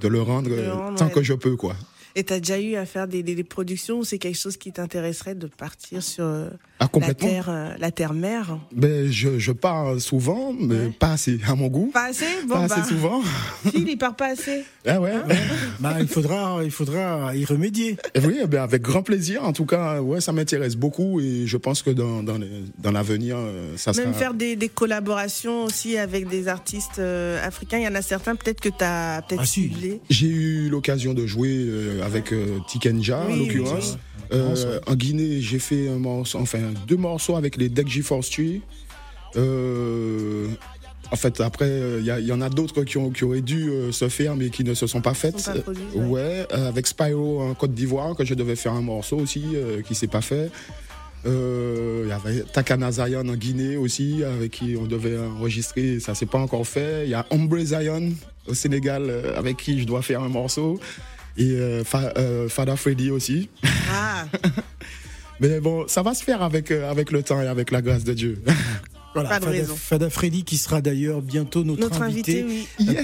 de 0.00 0.08
le 0.08 0.20
rendre, 0.20 0.50
tant 0.96 1.08
que 1.08 1.22
je 1.22 1.34
peux, 1.34 1.56
quoi. 1.56 1.74
Et 2.18 2.24
tu 2.24 2.32
as 2.32 2.40
déjà 2.40 2.58
eu 2.58 2.74
à 2.74 2.84
faire 2.84 3.06
des, 3.06 3.22
des, 3.22 3.44
productions 3.44 4.00
ou 4.00 4.04
c'est 4.04 4.18
quelque 4.18 4.36
chose 4.36 4.56
qui 4.56 4.72
t'intéresserait 4.72 5.36
de 5.36 5.46
partir 5.46 6.02
sur 6.02 6.24
euh, 6.24 6.48
ah, 6.80 6.88
la 7.00 7.14
terre, 7.14 7.48
euh, 7.48 7.74
la 7.78 7.92
terre 7.92 8.12
mère? 8.12 8.58
Ben, 8.72 9.08
je, 9.08 9.38
je 9.38 9.52
pars 9.52 10.00
souvent, 10.00 10.52
mais 10.52 10.88
pas 10.88 11.12
assez 11.12 11.38
à 11.46 11.54
mon 11.54 11.68
goût. 11.68 11.92
Pas 11.94 12.06
assez, 12.06 12.26
bon, 12.48 12.54
pas 12.54 12.64
assez 12.64 12.80
bah. 12.80 12.86
souvent. 12.88 13.22
Il, 13.72 13.88
il 13.88 13.96
part 13.96 14.16
pas 14.16 14.32
assez. 14.32 14.64
Ah 14.84 15.00
ouais. 15.00 15.12
Hein 15.12 15.28
bah, 15.78 15.98
il 16.00 16.08
faudra, 16.08 16.58
il 16.64 16.72
faudra 16.72 17.36
y 17.36 17.44
remédier. 17.44 17.96
Et 18.14 18.20
oui, 18.20 18.40
ben 18.48 18.62
avec 18.64 18.82
grand 18.82 19.04
plaisir. 19.04 19.44
En 19.44 19.52
tout 19.52 19.66
cas, 19.66 20.00
ouais, 20.00 20.20
ça 20.20 20.32
m'intéresse 20.32 20.74
beaucoup 20.74 21.20
et 21.20 21.46
je 21.46 21.56
pense 21.56 21.82
que 21.82 21.90
dans 21.90 22.24
dans, 22.24 22.40
dans 22.78 22.90
l'avenir, 22.90 23.36
euh, 23.38 23.76
ça 23.76 23.92
sera. 23.92 24.06
Même 24.06 24.14
faire 24.14 24.34
des, 24.34 24.56
des, 24.56 24.68
collaborations 24.68 25.64
aussi 25.64 25.96
avec 25.96 26.28
des 26.28 26.48
artistes 26.48 26.98
africains. 26.98 27.78
Il 27.78 27.84
y 27.84 27.88
en 27.88 27.94
a 27.94 28.02
certains 28.02 28.34
peut-être 28.34 28.60
que 28.60 28.70
tu 28.70 28.82
as 28.82 29.22
peut-être 29.28 29.42
ah, 29.44 30.00
J'ai 30.10 30.26
eu 30.26 30.68
l'occasion 30.68 31.14
de 31.14 31.24
jouer 31.24 31.68
avec 32.08 32.32
euh, 32.32 32.58
Tikenja 32.66 33.20
en 33.20 33.36
l'occurrence. 33.36 33.98
Euh, 34.32 34.80
en 34.86 34.94
Guinée, 34.94 35.40
j'ai 35.40 35.58
fait 35.58 35.88
un 35.88 35.98
morceau, 35.98 36.38
enfin 36.38 36.60
deux 36.86 36.96
morceaux 36.96 37.36
avec 37.36 37.56
les 37.56 37.68
Deck 37.68 37.88
Force 38.02 38.30
Tree. 38.30 38.60
Euh, 39.36 40.48
en 41.10 41.16
fait, 41.16 41.40
après, 41.40 41.70
il 42.00 42.04
y, 42.04 42.32
en 42.32 42.40
a 42.42 42.50
d'autres 42.50 42.82
qui, 42.84 42.98
qui, 43.14 43.24
auraient 43.24 43.40
dû 43.40 43.70
se 43.92 44.10
faire, 44.10 44.36
mais 44.36 44.50
qui 44.50 44.62
ne 44.64 44.74
se 44.74 44.86
sont 44.86 45.00
pas 45.00 45.14
faites. 45.14 45.50
ouais, 45.94 46.46
avec 46.50 46.86
Spyro 46.86 47.40
en 47.40 47.54
Côte 47.54 47.72
d'Ivoire, 47.72 48.14
que 48.14 48.26
je 48.26 48.34
devais 48.34 48.56
faire 48.56 48.72
un 48.72 48.82
morceau 48.82 49.16
aussi, 49.16 49.42
qui 49.86 49.94
s'est 49.94 50.06
pas 50.06 50.20
fait. 50.20 50.50
Il 51.24 52.08
y 52.08 52.12
avait 52.12 52.42
Takana 52.52 52.92
Zion 52.92 53.26
en 53.26 53.36
Guinée 53.36 53.78
aussi, 53.78 54.22
avec 54.22 54.50
qui 54.50 54.76
on 54.78 54.84
devait 54.84 55.16
enregistrer, 55.18 55.98
ça 56.00 56.14
s'est 56.14 56.26
pas 56.26 56.38
encore 56.38 56.66
fait. 56.66 57.04
Il 57.04 57.10
y 57.10 57.14
a 57.14 57.24
Ombre 57.30 57.58
Zion 57.58 58.12
au 58.46 58.52
Sénégal, 58.52 59.10
avec 59.34 59.56
qui 59.56 59.80
je 59.80 59.86
dois 59.86 60.02
faire 60.02 60.22
un 60.22 60.28
morceau 60.28 60.78
et 61.38 61.52
euh, 61.52 61.82
euh, 61.94 62.48
Fada 62.48 62.76
Freddy 62.76 63.10
aussi. 63.10 63.48
Ah. 63.90 64.24
Mais 65.40 65.60
bon, 65.60 65.86
ça 65.86 66.02
va 66.02 66.14
se 66.14 66.24
faire 66.24 66.42
avec, 66.42 66.72
euh, 66.72 66.90
avec 66.90 67.12
le 67.12 67.22
temps 67.22 67.40
et 67.40 67.46
avec 67.46 67.70
la 67.70 67.80
grâce 67.80 68.04
de 68.04 68.12
Dieu. 68.12 68.42
Voilà, 69.14 69.40
Fada, 69.74 70.10
Freddy 70.10 70.44
qui 70.44 70.58
sera 70.58 70.80
d'ailleurs 70.80 71.22
bientôt 71.22 71.64
notre, 71.64 72.02
invité, 72.02 72.44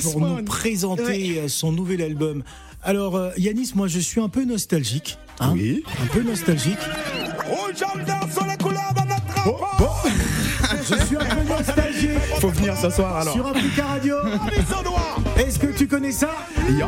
pour 0.03 0.20
nous 0.20 0.44
présenter 0.44 1.49
son 1.49 1.73
nouvel 1.73 2.03
album. 2.03 2.44
Alors 2.83 3.33
Yanis, 3.37 3.73
moi 3.75 3.88
je 3.88 3.99
suis 3.99 4.20
un 4.20 4.29
peu 4.29 4.44
nostalgique. 4.44 5.18
Hein 5.40 5.53
oui. 5.55 5.83
Un 6.01 6.07
peu 6.07 6.23
nostalgique. 6.23 6.79
Oh, 7.51 7.73
je 10.88 11.05
suis 11.05 11.16
un 11.16 11.25
peu 11.25 11.49
nostalgique. 11.49 12.18
Faut 12.40 12.49
venir 12.49 12.77
ce 12.77 12.90
soir 12.90 13.16
alors. 13.18 13.33
Sur 13.33 13.47
Africa 13.47 13.85
Radio. 13.87 14.16
Est-ce 15.37 15.59
que 15.59 15.66
tu 15.68 15.87
connais 15.87 16.12
ça? 16.12 16.31
Yo 16.68 16.87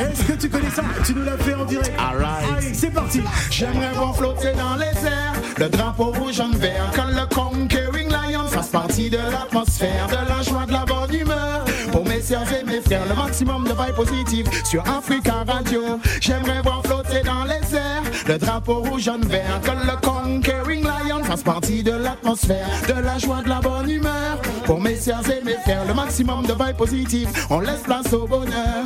Est-ce 0.00 0.24
que 0.24 0.32
tu 0.32 0.48
connais 0.48 0.70
ça? 0.70 0.82
Tu 1.04 1.14
nous 1.14 1.24
l'as 1.24 1.38
fait 1.38 1.54
en 1.54 1.64
direct. 1.64 1.92
Alright. 1.98 2.48
Allez, 2.56 2.74
c'est 2.74 2.90
parti. 2.90 3.20
J'aimerais 3.50 3.92
voir 3.94 4.16
flotter 4.16 4.52
dans 4.52 4.76
les 4.76 5.06
airs 5.06 5.34
le 5.58 5.68
drapeau 5.68 6.12
rouge 6.12 6.40
en 6.40 6.50
vert. 6.50 6.90
Quand 6.94 7.08
le 7.08 7.26
Conquering 7.34 8.08
Lion 8.10 8.46
fasse 8.46 8.68
partie 8.68 9.10
de 9.10 9.16
l'atmosphère, 9.16 10.06
de 10.06 10.28
la 10.28 10.42
joie, 10.42 10.66
de 10.66 10.72
la 10.72 10.84
bonne 10.84 11.14
humeur. 11.14 11.64
Pour 11.90 12.04
mes 12.06 12.20
sœurs 12.20 12.46
et 12.52 12.64
mes 12.64 12.80
frères, 12.80 13.06
le 13.08 13.14
maximum 13.14 13.64
de 13.64 13.70
vibes 13.70 13.94
positives 13.96 14.48
sur 14.64 14.82
Africa 14.88 15.44
Radio. 15.46 15.98
J'aimerais 16.20 16.62
voir 16.62 16.82
flotter 16.84 17.22
dans 17.24 17.44
les 17.44 17.76
airs 17.76 18.02
le 18.28 18.38
drapeau 18.38 18.80
rouge 18.82 19.08
en 19.08 19.18
vert. 19.18 19.60
Que 19.62 19.70
le 19.70 19.96
Conquering 20.06 20.84
Lion 20.84 21.24
fasse 21.24 21.42
partie 21.42 21.82
de 21.82 21.92
l'atmosphère, 21.92 22.68
de 22.86 23.00
la 23.02 23.17
joie, 23.18 23.42
de 23.42 23.48
la 23.48 23.60
bonne 23.60 23.90
humeur. 23.90 24.40
Pour 24.64 24.80
mes 24.80 24.96
sœurs 24.96 25.28
et 25.30 25.42
mes 25.44 25.56
frères, 25.64 25.84
le 25.86 25.94
maximum 25.94 26.46
de 26.46 26.52
vibes 26.52 26.76
positives. 26.76 27.28
On 27.50 27.60
laisse 27.60 27.80
place 27.80 28.12
au 28.12 28.26
bonheur. 28.26 28.84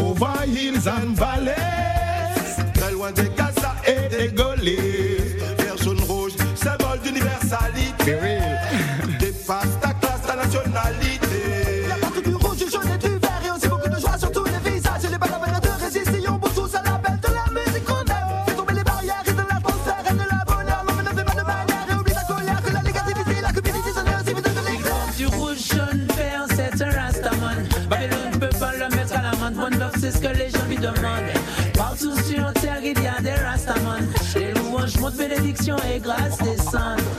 Over 0.00 0.46
hills 0.46 0.88
and 0.88 1.14
valleys, 1.14 1.54
très 2.74 2.92
loin 2.92 3.12
des 3.12 3.30
Gaza 3.36 3.74
et 3.86 4.08
des. 4.08 4.28
Vert, 4.28 5.76
jaune, 5.82 6.00
rouge, 6.00 6.32
symbole 6.54 7.00
d'universalité. 7.02 8.38
Partout 31.76 32.16
sur 32.22 32.52
terre, 32.54 32.78
il 32.82 33.02
y 33.02 33.06
a 33.06 33.20
des 33.20 33.34
rastaman. 33.42 34.06
Les 34.36 34.52
louanges 34.52 34.96
montent 34.98 35.16
bénédiction 35.16 35.76
et 35.92 35.98
grâce 35.98 36.38
descendent. 36.38 37.17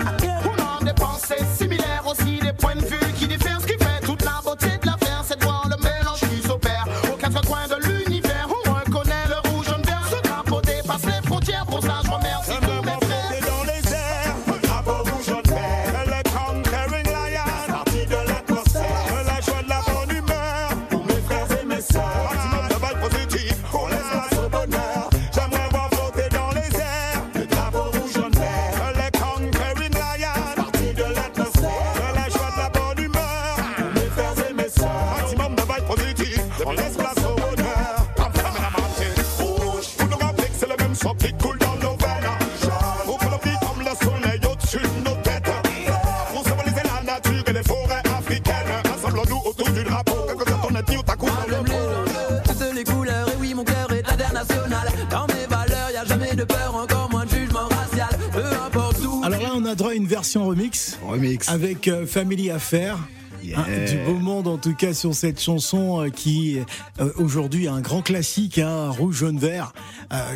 Alors 59.24 59.42
là, 59.42 59.50
on 59.56 59.66
a 59.66 59.76
droit 59.76 59.92
à 59.92 59.96
une 59.96 60.08
version 60.08 60.46
remix. 60.46 60.98
Remix. 61.06 61.50
Avec 61.50 61.88
euh, 61.88 62.06
Family 62.06 62.50
Affaires. 62.50 62.98
Yeah. 63.42 63.60
Hein, 63.60 63.86
du 63.90 63.98
beau 64.00 64.20
monde 64.20 64.50
en 64.50 64.58
tout 64.58 64.74
cas 64.76 64.94
sur 64.94 65.16
cette 65.16 65.42
chanson 65.42 66.02
euh, 66.02 66.10
qui 66.10 66.60
euh, 67.00 67.10
aujourd'hui 67.16 67.66
est 67.66 67.70
un 67.70 67.80
grand 67.80 68.02
classique, 68.02 68.58
hein, 68.58 68.90
rouge, 68.90 69.16
jaune, 69.16 69.40
vert. 69.40 69.72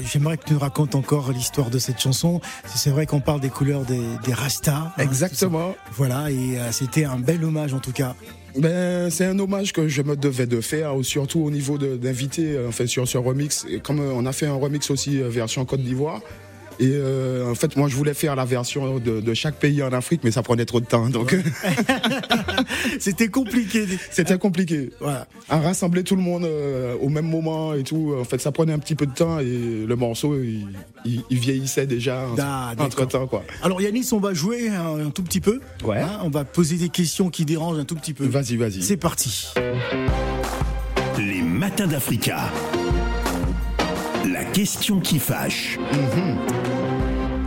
J'aimerais 0.06 0.38
que 0.38 0.46
tu 0.46 0.54
nous 0.54 0.60
racontes 0.60 0.96
encore 0.96 1.32
l'histoire 1.34 1.70
de 1.70 1.80
cette 1.80 2.00
chanson. 2.00 2.40
C'est 2.66 2.92
vrai 2.92 3.06
qu'on 3.06 3.20
parle 3.20 3.42
des 3.42 3.50
couleurs 3.50 3.82
des, 3.82 4.02
des 4.24 4.34
rastas. 4.34 4.94
Hein, 4.98 5.02
Exactement. 5.02 5.76
Voilà, 5.92 6.32
et 6.32 6.58
c'était 6.72 7.04
un 7.04 7.18
bel 7.18 7.44
hommage 7.44 7.74
en 7.74 7.80
tout 7.80 7.92
cas. 7.92 8.16
Ben, 8.56 9.10
c'est 9.10 9.26
un 9.26 9.40
hommage 9.40 9.74
que 9.74 9.88
je 9.88 10.02
me 10.04 10.16
devais 10.16 10.46
de 10.46 10.62
faire, 10.62 10.94
surtout 11.02 11.42
au 11.42 11.50
niveau 11.50 11.78
d'inviter 11.78 12.58
en 12.66 12.72
fait, 12.72 12.88
sur 12.88 13.08
ce 13.08 13.18
remix. 13.18 13.66
Et 13.70 13.80
comme 13.80 14.00
on 14.00 14.26
a 14.26 14.32
fait 14.32 14.46
un 14.46 14.54
remix 14.54 14.90
aussi 14.92 15.18
version 15.22 15.66
Côte 15.66 15.82
d'Ivoire, 15.82 16.22
et 16.80 16.92
euh, 16.94 17.50
en 17.50 17.56
fait, 17.56 17.76
moi, 17.76 17.88
je 17.88 17.96
voulais 17.96 18.14
faire 18.14 18.36
la 18.36 18.46
version 18.46 19.00
de, 19.00 19.34
chaque 19.34 19.56
pays 19.56 19.82
en 19.84 19.92
Afrique, 19.94 20.22
mais 20.24 20.32
ça 20.32 20.44
prenait 20.44 20.66
trop 20.66 20.80
de 20.80 20.86
temps. 20.86 21.10
Donc, 21.10 21.36
c'était 23.00 23.28
compliqué. 23.28 23.86
C'était 24.12 24.38
compliqué. 24.38 24.92
Voilà. 25.00 25.28
À 25.50 25.60
rassembler 25.60 26.04
tout 26.04 26.16
le 26.16 26.22
monde 26.22 26.46
euh, 26.46 26.96
au 27.02 27.10
même 27.10 27.28
moment 27.28 27.74
et 27.74 27.84
tout. 27.84 28.16
En 28.20 28.24
fait, 28.24 28.40
ça 28.40 28.52
prenait 28.52 28.74
un 28.74 28.80
petit 28.80 28.96
peu 28.96 29.06
de 29.06 29.14
temps 29.14 29.40
et 29.40 29.86
le 29.86 29.96
morceau, 29.96 30.36
il, 30.36 30.68
vieillissait 31.30 31.86
déjà 31.86 32.28
entre 32.78 33.06
temps, 33.08 33.28
quoi. 33.28 33.44
Alors, 33.62 33.82
Yanis, 33.82 34.10
on 34.12 34.20
va 34.20 34.34
jouer 34.34 34.70
un, 34.70 35.10
tout 35.10 35.24
petit 35.24 35.42
peu. 35.42 35.60
Ouais. 35.84 36.00
Hein, 36.00 36.20
on 36.24 36.30
va 36.30 36.44
poser 36.46 36.78
des 36.78 36.90
questions 36.90 37.30
qui 37.30 37.46
dérangent 37.46 37.80
un 37.80 37.86
tout 37.86 37.96
petit 37.96 38.14
peu. 38.14 38.26
Vas-y, 38.26 38.56
vas-y. 38.56 38.82
C'est 38.82 38.98
parti. 38.98 39.54
Les 41.18 41.42
matins 41.42 41.88
d'Africa. 41.88 42.50
La 44.26 44.44
question 44.46 45.00
qui 45.00 45.20
fâche. 45.20 45.78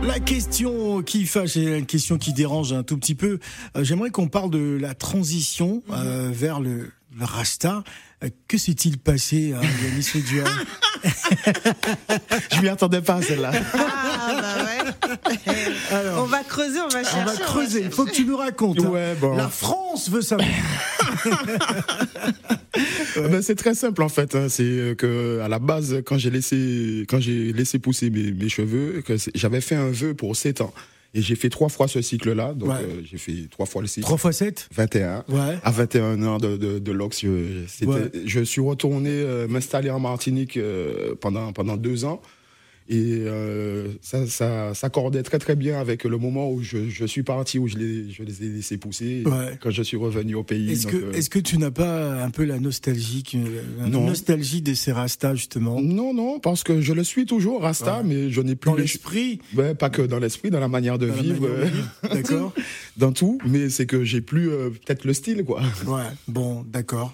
La 0.03 0.19
question 0.19 1.01
qui 1.01 1.25
fâche 1.25 1.57
et 1.57 1.79
la 1.79 1.81
question 1.81 2.17
qui 2.17 2.31
dérange 2.33 2.73
un 2.73 2.83
tout 2.83 2.97
petit 2.97 3.15
peu. 3.15 3.39
Euh, 3.75 3.83
j'aimerais 3.83 4.11
qu'on 4.11 4.27
parle 4.27 4.51
de 4.51 4.77
la 4.79 4.93
transition 4.93 5.81
euh, 5.91 6.29
vers 6.31 6.59
le, 6.59 6.91
Rasta. 7.19 7.83
Euh, 8.23 8.29
que 8.47 8.57
s'est-il 8.57 8.99
passé, 8.99 9.53
hein, 9.53 9.61
Yanis 9.83 10.03
Je 12.55 12.61
m'y 12.61 12.69
attendais 12.69 13.01
pas 13.01 13.21
celle-là. 13.21 13.51
Ah, 13.73 14.41
bah 14.41 14.63
ouais. 14.63 14.76
on 16.17 16.23
va 16.23 16.43
creuser, 16.43 16.79
on 16.79 16.87
va 16.87 17.03
chercher. 17.03 17.17
On 17.21 17.25
va 17.25 17.35
creuser. 17.35 17.81
Il 17.85 17.91
faut 17.91 18.05
que 18.05 18.11
tu 18.11 18.25
nous 18.25 18.37
racontes. 18.37 18.79
Hein. 18.79 18.89
Ouais, 18.89 19.15
bon. 19.15 19.35
La 19.35 19.49
France 19.49 20.09
veut 20.09 20.21
savoir. 20.21 20.47
Ah 23.15 23.27
ben, 23.29 23.41
c'est 23.41 23.55
très 23.55 23.73
simple 23.73 24.03
en 24.03 24.09
fait. 24.09 24.35
Hein. 24.35 24.47
C'est 24.49 24.63
euh, 24.63 24.95
que 24.95 25.39
à 25.43 25.47
la 25.47 25.59
base, 25.59 26.01
quand 26.05 26.17
j'ai 26.17 26.29
laissé, 26.29 27.05
quand 27.07 27.19
j'ai 27.19 27.53
laissé 27.53 27.79
pousser 27.79 28.09
mes, 28.09 28.49
cheveux, 28.49 29.01
que 29.05 29.15
j'avais 29.35 29.61
fait 29.61 29.75
un 29.75 29.89
vœu 29.89 30.13
pour 30.13 30.35
7 30.35 30.61
ans. 30.61 30.73
Et 31.13 31.21
j'ai 31.21 31.35
fait 31.35 31.49
trois 31.49 31.69
fois 31.69 31.87
ce 31.87 32.01
cycle-là. 32.01 32.53
Donc, 32.53 32.69
euh, 32.69 33.01
j'ai 33.03 33.17
fait 33.17 33.47
trois 33.49 33.65
fois 33.65 33.81
le 33.81 33.87
cycle. 33.87 34.05
Trois 34.05 34.17
fois 34.17 34.33
7 34.33 34.69
21. 34.75 35.23
Ouais. 35.29 35.57
À 35.63 35.71
21 35.71 36.21
ans 36.23 36.37
de, 36.37 36.57
de, 36.57 36.79
de 36.79 36.91
l'Ox, 36.91 37.21
je, 37.21 37.63
je, 38.25 38.39
suis 38.41 38.61
retourné 38.61 39.09
euh, 39.09 39.47
m'installer 39.47 39.89
en 39.89 39.99
Martinique 39.99 40.59
pendant, 41.21 41.53
pendant 41.53 41.77
deux 41.77 42.05
ans. 42.05 42.21
Et 42.89 43.23
euh, 43.25 43.89
ça, 44.01 44.25
ça 44.27 44.73
s'accordait 44.73 45.23
très 45.23 45.39
très 45.39 45.55
bien 45.55 45.79
avec 45.79 46.05
le 46.05 46.17
moment 46.17 46.49
où 46.49 46.63
je, 46.63 46.87
je 46.87 47.05
suis 47.05 47.23
parti, 47.23 47.59
où 47.59 47.67
je 47.67 47.77
les, 47.77 48.09
je 48.09 48.23
les 48.23 48.43
ai 48.43 48.47
laissés 48.47 48.77
pousser 48.77 49.23
quand 49.61 49.71
je 49.71 49.83
suis 49.83 49.97
revenu 49.97 50.35
au 50.35 50.43
pays. 50.43 50.71
Est-ce 50.71 50.87
que, 50.87 50.95
euh, 50.95 51.11
est 51.11 51.27
que 51.27 51.39
tu 51.39 51.57
n'as 51.57 51.71
pas 51.71 52.23
un 52.23 52.29
peu 52.29 52.45
la 52.45 52.59
nostalgie, 52.59 53.23
la 53.79 53.87
nostalgie 53.87 54.61
de 54.61 54.73
ces 54.73 54.93
Rasta 54.93 55.35
justement? 55.35 55.81
Non, 55.81 56.13
non, 56.13 56.39
parce 56.39 56.63
que 56.63 56.79
je 56.79 56.93
le 56.93 57.03
suis 57.03 57.25
toujours 57.25 57.61
Rasta, 57.61 58.03
mais 58.05 58.29
je 58.31 58.41
n'ai 58.41 58.55
plus 58.55 58.71
dans 58.71 58.77
l'esprit. 58.77 59.39
Ouais, 59.55 59.75
pas 59.75 59.89
que 59.89 60.01
dans 60.01 60.19
l'esprit, 60.19 60.49
dans 60.49 60.61
la 60.61 60.69
manière 60.69 60.97
de 60.97 61.07
vivre, 61.07 61.49
d'accord, 62.03 62.53
dans 62.97 63.11
tout. 63.11 63.37
Mais 63.45 63.69
c'est 63.69 63.85
que 63.85 64.05
j'ai 64.05 64.21
plus 64.21 64.49
euh, 64.49 64.69
peut-être 64.69 65.03
le 65.03 65.13
style, 65.13 65.43
quoi. 65.43 65.61
Ouais, 65.85 66.03
bon, 66.29 66.63
d'accord. 66.71 67.13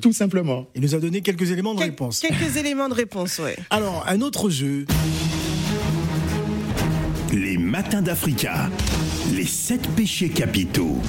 Tout 0.00 0.12
simplement. 0.12 0.66
Il 0.74 0.82
nous 0.82 0.96
a 0.96 0.98
donné 0.98 1.20
quelques 1.20 1.50
éléments 1.52 1.74
de 1.74 1.80
réponse. 1.80 2.20
Quelques 2.20 2.56
éléments 2.56 2.88
de 2.88 2.94
réponse, 2.94 3.38
ouais. 3.38 3.56
Alors, 3.70 4.04
un 4.08 4.20
autre 4.20 4.50
jeu 4.50 4.63
les 7.32 7.58
matins 7.58 8.02
d'Africa. 8.02 8.70
Les 9.34 9.46
sept 9.46 9.86
péchés 9.96 10.28
capitaux. 10.28 11.00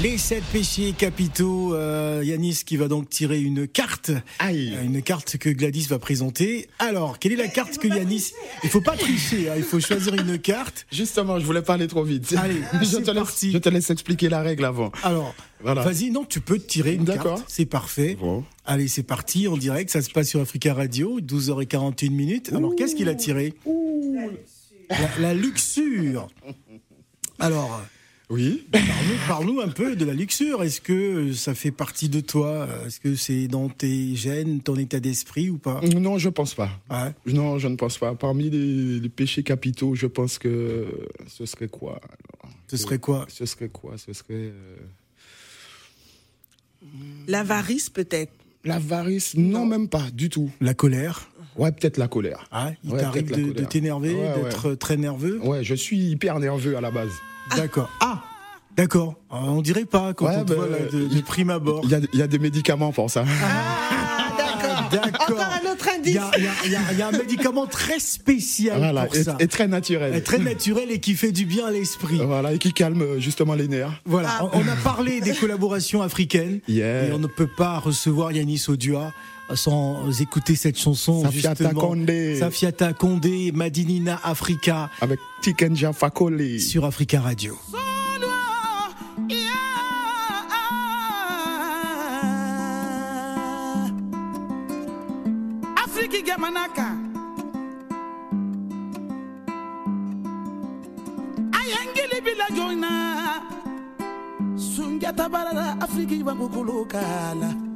Les 0.00 0.16
sept 0.16 0.44
péchés 0.52 0.92
capitaux. 0.96 1.74
Euh, 1.74 2.22
Yanis 2.24 2.60
qui 2.64 2.76
va 2.76 2.86
donc 2.86 3.10
tirer 3.10 3.40
une 3.40 3.66
carte. 3.66 4.12
Aïe. 4.38 4.72
Euh, 4.76 4.84
une 4.84 5.02
carte 5.02 5.38
que 5.38 5.50
Gladys 5.50 5.86
va 5.88 5.98
présenter. 5.98 6.68
Alors, 6.78 7.18
quelle 7.18 7.32
est 7.32 7.36
la 7.36 7.48
carte 7.48 7.78
que 7.78 7.88
Yanis. 7.88 8.32
Il 8.62 8.70
faut 8.70 8.80
pas 8.80 8.96
tricher, 8.96 9.50
hein, 9.50 9.54
il 9.56 9.64
faut 9.64 9.80
choisir 9.80 10.14
une 10.14 10.38
carte. 10.38 10.86
Justement, 10.92 11.40
je 11.40 11.44
voulais 11.44 11.62
pas 11.62 11.74
aller 11.74 11.88
trop 11.88 12.04
vite. 12.04 12.32
Allez, 12.38 12.60
je 12.80 12.98
te, 12.98 13.10
laisse, 13.10 13.46
je 13.52 13.58
te 13.58 13.68
laisse 13.68 13.90
expliquer 13.90 14.28
la 14.28 14.40
règle 14.40 14.66
avant. 14.66 14.92
Alors, 15.02 15.34
Vas-y, 15.60 16.12
non, 16.12 16.24
tu 16.24 16.40
peux 16.40 16.60
tirer 16.60 16.94
une 16.94 17.04
carte. 17.04 17.44
C'est 17.48 17.66
parfait. 17.66 18.16
Bon. 18.20 18.44
Allez, 18.66 18.86
c'est 18.86 19.02
parti 19.02 19.48
en 19.48 19.56
direct. 19.56 19.90
Ça 19.90 20.00
se 20.00 20.10
passe 20.10 20.28
sur 20.28 20.40
Africa 20.40 20.74
Radio, 20.74 21.20
12h41 21.20 22.10
minutes. 22.10 22.52
Alors, 22.54 22.76
qu'est-ce 22.76 22.94
qu'il 22.94 23.08
a 23.08 23.16
tiré? 23.16 23.54
La, 25.18 25.34
luxure. 25.34 26.28
Alors. 27.40 27.82
Oui. 28.30 28.66
Parle-nous 29.26 29.60
un 29.60 29.68
peu 29.68 29.96
de 29.96 30.04
la 30.04 30.12
luxure. 30.12 30.62
Est-ce 30.62 30.80
que 30.82 31.32
ça 31.32 31.54
fait 31.54 31.70
partie 31.70 32.10
de 32.10 32.20
toi? 32.20 32.68
Est-ce 32.86 33.00
que 33.00 33.14
c'est 33.14 33.48
dans 33.48 33.68
tes 33.68 34.14
gènes, 34.16 34.60
ton 34.60 34.76
état 34.76 35.00
d'esprit 35.00 35.48
ou 35.48 35.56
pas? 35.56 35.80
Non, 35.96 36.18
je 36.18 36.28
pense 36.28 36.54
pas. 36.54 36.70
Non, 37.26 37.58
je 37.58 37.68
ne 37.68 37.76
pense 37.76 37.96
pas. 37.96 38.14
Parmi 38.14 38.50
les, 38.50 39.08
péchés 39.08 39.42
capitaux, 39.42 39.94
je 39.94 40.06
pense 40.06 40.38
que 40.38 40.86
ce 41.26 41.46
serait 41.46 41.68
quoi 41.68 42.00
Ce 42.66 42.76
serait 42.76 42.98
quoi? 42.98 43.26
Ce 43.28 43.46
serait 43.46 43.70
quoi? 43.70 43.96
Ce 43.96 44.12
serait. 44.12 44.52
Euh, 44.52 44.76
L'avarice 47.26 47.88
peut-être? 47.88 48.32
L'avarice, 48.64 49.34
non, 49.36 49.64
même 49.64 49.88
pas, 49.88 50.10
du 50.12 50.28
tout. 50.28 50.50
La 50.60 50.74
colère? 50.74 51.30
Ouais, 51.56 51.72
peut-être 51.72 51.96
la 51.96 52.08
colère. 52.08 52.46
Ah, 52.50 52.72
il 52.84 52.90
t'arrive 52.90 53.30
de, 53.54 53.64
t'énerver, 53.64 54.14
d'être 54.14 54.74
très 54.74 54.96
nerveux? 54.96 55.40
Ouais, 55.42 55.64
je 55.64 55.74
suis 55.74 55.98
hyper 55.98 56.38
nerveux 56.38 56.76
à 56.76 56.80
la 56.80 56.90
base. 56.90 57.12
D'accord. 57.56 57.90
Ah 58.00 58.22
D'accord. 58.78 59.16
Ah, 59.28 59.40
on 59.42 59.60
dirait 59.60 59.86
pas 59.86 60.14
quand 60.14 60.28
on 60.28 60.44
te 60.44 60.52
voit 60.52 60.68
de, 60.68 61.20
prime 61.22 61.50
abord. 61.50 61.82
Il 61.82 62.08
y, 62.18 62.22
a 62.22 62.26
des 62.28 62.38
médicaments 62.38 62.92
pour 62.92 63.10
ça. 63.10 63.24
Ah, 63.42 64.86
d'accord. 64.88 65.36
Encore 65.36 65.40
un 65.40 65.72
autre 65.72 65.88
indice. 65.92 66.16
Il 66.64 66.70
y, 66.70 67.02
a 67.02 67.08
un 67.08 67.10
médicament 67.10 67.66
très 67.66 67.98
spécial 67.98 68.80
pour 69.06 69.16
et, 69.16 69.24
ça. 69.24 69.36
Et 69.40 69.48
très 69.48 69.66
naturel. 69.66 70.14
Et 70.14 70.22
très 70.22 70.38
naturel 70.38 70.92
et 70.92 71.00
qui 71.00 71.14
fait 71.14 71.32
du 71.32 71.44
bien 71.44 71.66
à 71.66 71.70
l'esprit. 71.72 72.20
Voilà, 72.24 72.52
et 72.52 72.58
qui 72.58 72.72
calme 72.72 73.02
euh, 73.02 73.18
justement 73.18 73.54
les 73.54 73.66
nerfs. 73.66 74.00
Voilà, 74.04 74.28
ah. 74.40 74.50
on, 74.52 74.60
a 74.68 74.76
parlé 74.84 75.20
des 75.20 75.34
collaborations 75.34 76.00
africaines. 76.00 76.60
Et 76.68 77.10
on 77.12 77.18
ne 77.18 77.26
peut 77.26 77.48
pas 77.48 77.80
recevoir 77.80 78.30
Yanis 78.30 78.66
Odua 78.68 79.12
sans 79.54 80.20
écouter 80.20 80.54
cette 80.54 80.78
chanson 80.78 81.22
Safiata 81.22 81.72
Condé 81.72 82.36
Safiata 82.38 82.92
Condé 82.92 83.52
Madinina 83.52 84.20
Africa. 84.22 84.90
Avec 85.00 85.20
Tikenja 85.42 85.92
Fakoli. 85.92 86.60
Sur 86.60 86.84
Africa 86.84 87.20
Radio. 87.20 87.56
Ayangili 101.52 102.20
bila 102.22 102.46
barara 105.28 105.76
afriki 105.80 106.22
kala 106.88 107.67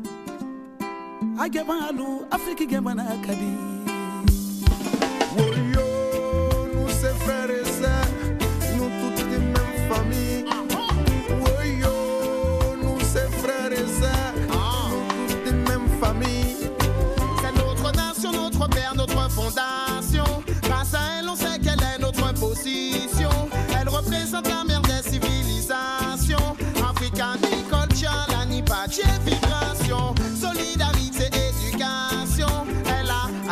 I 1.39 1.49
get 1.49 1.67
my 1.67 1.89
alu, 1.89 2.27
Africa 2.31 2.67
get 2.67 2.83
my 2.83 2.95
akadi. 2.95 3.82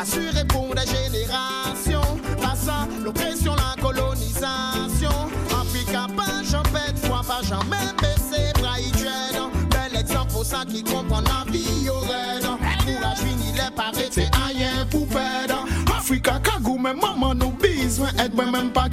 Assuré 0.01 0.45
pour 0.49 0.75
des 0.75 0.87
générations. 0.87 2.19
Passant 2.41 2.89
l'oppression, 3.05 3.55
la 3.55 3.81
colonisation. 3.83 5.11
Africa, 5.51 6.07
pas 6.17 6.43
jamais 6.43 6.93
de 6.95 6.99
foi, 6.99 7.21
pas 7.27 7.43
jamais 7.43 7.93
baissé, 8.01 8.51
braille 8.59 8.91
Bel 9.69 10.01
exemple 10.01 10.33
pour 10.33 10.45
ça 10.47 10.65
qui 10.67 10.83
comprend 10.83 11.21
la 11.21 11.45
vie 11.53 11.91
au 11.91 11.99
raid. 11.99 12.45
Courage 12.87 13.19
fini, 13.19 13.53
les 13.53 13.77
parés, 13.77 14.09
c'est 14.11 14.35
rien 14.35 14.87
pour 14.91 15.07
perdre. 15.07 15.67
Africa, 15.95 16.41
kagou, 16.43 16.79
mais 16.79 16.95
maman 16.95 17.35
nous 17.35 17.51
besoin. 17.51 18.11
mwen 18.13 18.25
et 18.25 18.35
mwen 18.35 18.51
men 18.51 18.73
pa 18.73 18.89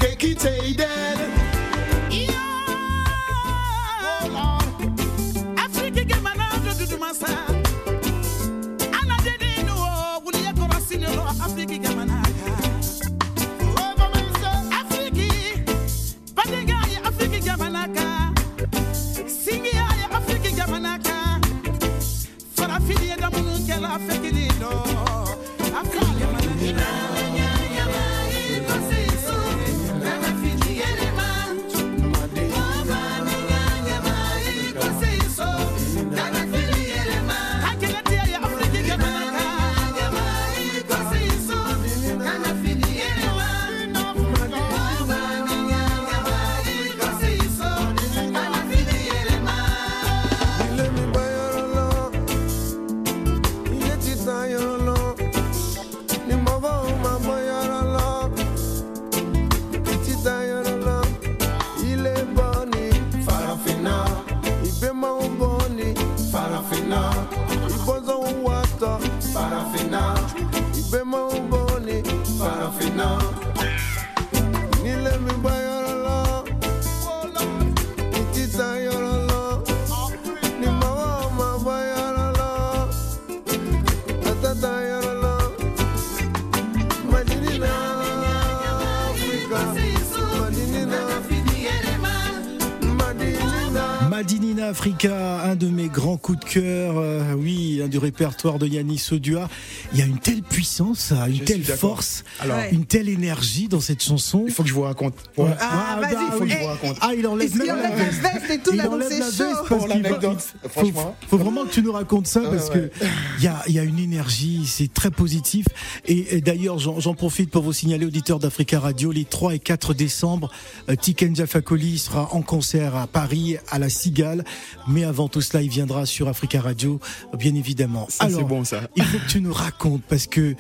coups 96.28 96.40
de 96.40 96.60
cœur, 96.60 96.98
euh, 96.98 97.34
oui, 97.38 97.82
du 97.90 97.98
répertoire 98.00 98.60
de 98.60 98.68
Yannis 98.68 99.02
Odua. 99.14 99.48
Il 99.94 100.00
y 100.00 100.02
a 100.02 100.06
une 100.06 100.20
telle 100.20 100.44
puissance, 100.44 101.12
une 101.28 101.36
Je 101.36 101.44
telle 101.44 101.64
force, 101.64 102.24
Alors- 102.40 102.58
une 102.72 102.86
telle 102.86 103.08
énergie 103.10 103.68
dans 103.68 103.80
cette 103.80 104.04
chanson. 104.04 104.44
Il 104.48 104.52
faut 104.54 104.64
que 104.64 104.70
je 104.70 104.74
vous 104.74 104.82
raconte. 104.82 105.14
Ouais. 105.38 105.50
Ah, 105.60 105.98
vas-y, 106.02 106.14
bah 106.14 106.20
il 106.28 106.32
faut 106.38 106.44
que 106.44 106.50
je 106.50 106.58
vous 106.58 106.66
raconte. 106.66 106.98
Ah, 107.02 107.12
il 107.18 107.26
enlève 107.26 107.56
même 107.56 107.70
enlève 107.72 107.98
la 107.98 108.30
veste 108.32 108.50
et 108.52 108.60
tout, 108.60 108.72
il 108.74 108.78
là, 108.78 108.88
donc 108.88 109.02
c'est 109.08 109.20
la 109.20 109.26
chaud. 109.32 109.44
veste 109.46 109.68
Pour 109.68 109.78
parce 109.78 109.88
l'anecdote, 109.90 110.40
il- 110.64 110.70
franchement. 110.70 111.16
Faut, 111.22 111.38
faut 111.38 111.44
vraiment 111.44 111.64
que 111.66 111.72
tu 111.72 111.82
nous 111.82 111.92
racontes 111.94 112.28
ça 112.28 112.42
parce 112.42 112.68
ouais. 112.70 112.90
que 113.00 113.06
il 113.38 113.44
y 113.44 113.48
a, 113.48 113.64
il 113.68 113.74
y 113.76 113.80
a 113.80 113.84
une 113.84 114.00
énergie, 114.00 114.66
c'est 114.68 114.94
très 114.94 115.10
positif. 115.12 115.66
Et, 116.06 116.36
et 116.36 116.42
d'ailleurs, 116.42 116.80
j'en 116.80 117.14
profite 117.14 117.50
pour 117.50 117.64
vous 117.64 117.74
signaler, 117.74 118.06
auditeurs 118.06 118.40
d'Africa 118.40 118.80
Radio, 118.82 119.12
les 119.14 119.24
3 119.26 119.56
et 119.56 119.60
4 119.60 119.94
décembre, 119.94 120.52
euh, 120.90 120.96
Tiken 120.96 121.34
Jafakoli 121.36 121.98
sera 121.98 122.34
en 122.34 122.42
concert 122.42 122.96
à 122.96 123.08
Paris, 123.08 123.56
à 123.72 123.80
la 123.80 123.90
Cigale. 123.90 124.44
Mais 124.90 125.06
avant 125.06 125.30
tout 125.30 125.42
cela, 125.42 125.64
il 125.64 125.70
viendra 125.70 126.06
sur 126.06 126.28
Africa 126.28 126.60
Radio, 126.60 127.00
bien 127.38 127.56
évidemment. 127.56 128.06
Ça, 128.10 128.28
c'est 128.30 128.44
bon, 128.44 128.66
ça. 128.66 128.82
Il 128.98 129.04
faut 129.04 129.18
que 129.20 129.30
tu 129.30 129.40
nous 129.40 129.54
racontes 129.54 129.77
parce 130.10 130.28
que 130.28 130.42
euh, 130.42 130.54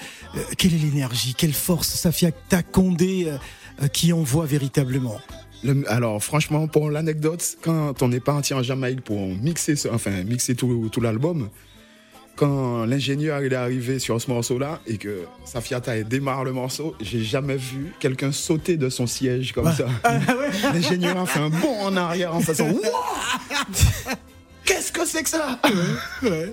quelle 0.58 0.73
est 0.73 0.77
l'énergie, 0.77 1.34
quelle 1.36 1.53
force, 1.53 1.88
Safia 1.89 2.32
Takonde 2.32 3.01
euh, 3.01 3.38
euh, 3.82 3.88
qui 3.88 4.13
envoie 4.13 4.45
véritablement? 4.45 5.19
Le- 5.63 5.84
alors 5.91 6.23
franchement, 6.23 6.67
pour 6.67 6.89
l'anecdote, 6.91 7.58
quand 7.62 8.01
on 8.01 8.12
est 8.12 8.19
parti 8.19 8.53
en 8.53 8.62
Jamaïque 8.63 9.01
pour 9.01 9.19
mixer, 9.27 9.75
enfin 9.91 10.12
mixer 10.23 10.56
tout, 10.56 10.89
tout 10.91 11.01
l'album, 11.01 11.49
quand 12.36 12.86
l'ingénieur 12.86 13.41
il 13.43 13.51
est 13.51 13.56
arrivé 13.56 13.97
sur 13.97 14.21
ce 14.21 14.30
morceau-là 14.30 14.80
et 14.86 14.97
que 14.99 15.23
Safiata 15.43 16.03
démarre 16.03 16.43
le 16.43 16.53
morceau, 16.53 16.95
j'ai 17.01 17.23
jamais 17.23 17.58
vu 17.58 17.91
quelqu'un 17.99 18.32
sauter 18.32 18.77
de 18.77 18.89
son 18.89 19.08
siège 19.08 19.53
comme 19.53 19.73
ça. 19.73 19.88
L'ingénieur 20.71 21.17
a 21.17 21.25
fait 21.25 21.39
un 21.39 21.49
bond 21.49 21.75
en 21.82 21.97
arrière 21.97 22.36
en 22.36 22.39
faisant 22.39 22.67
Qu'est-ce 24.63 24.91
que 24.91 25.06
c'est 25.06 25.23
que 25.23 25.30
ça? 25.30 25.60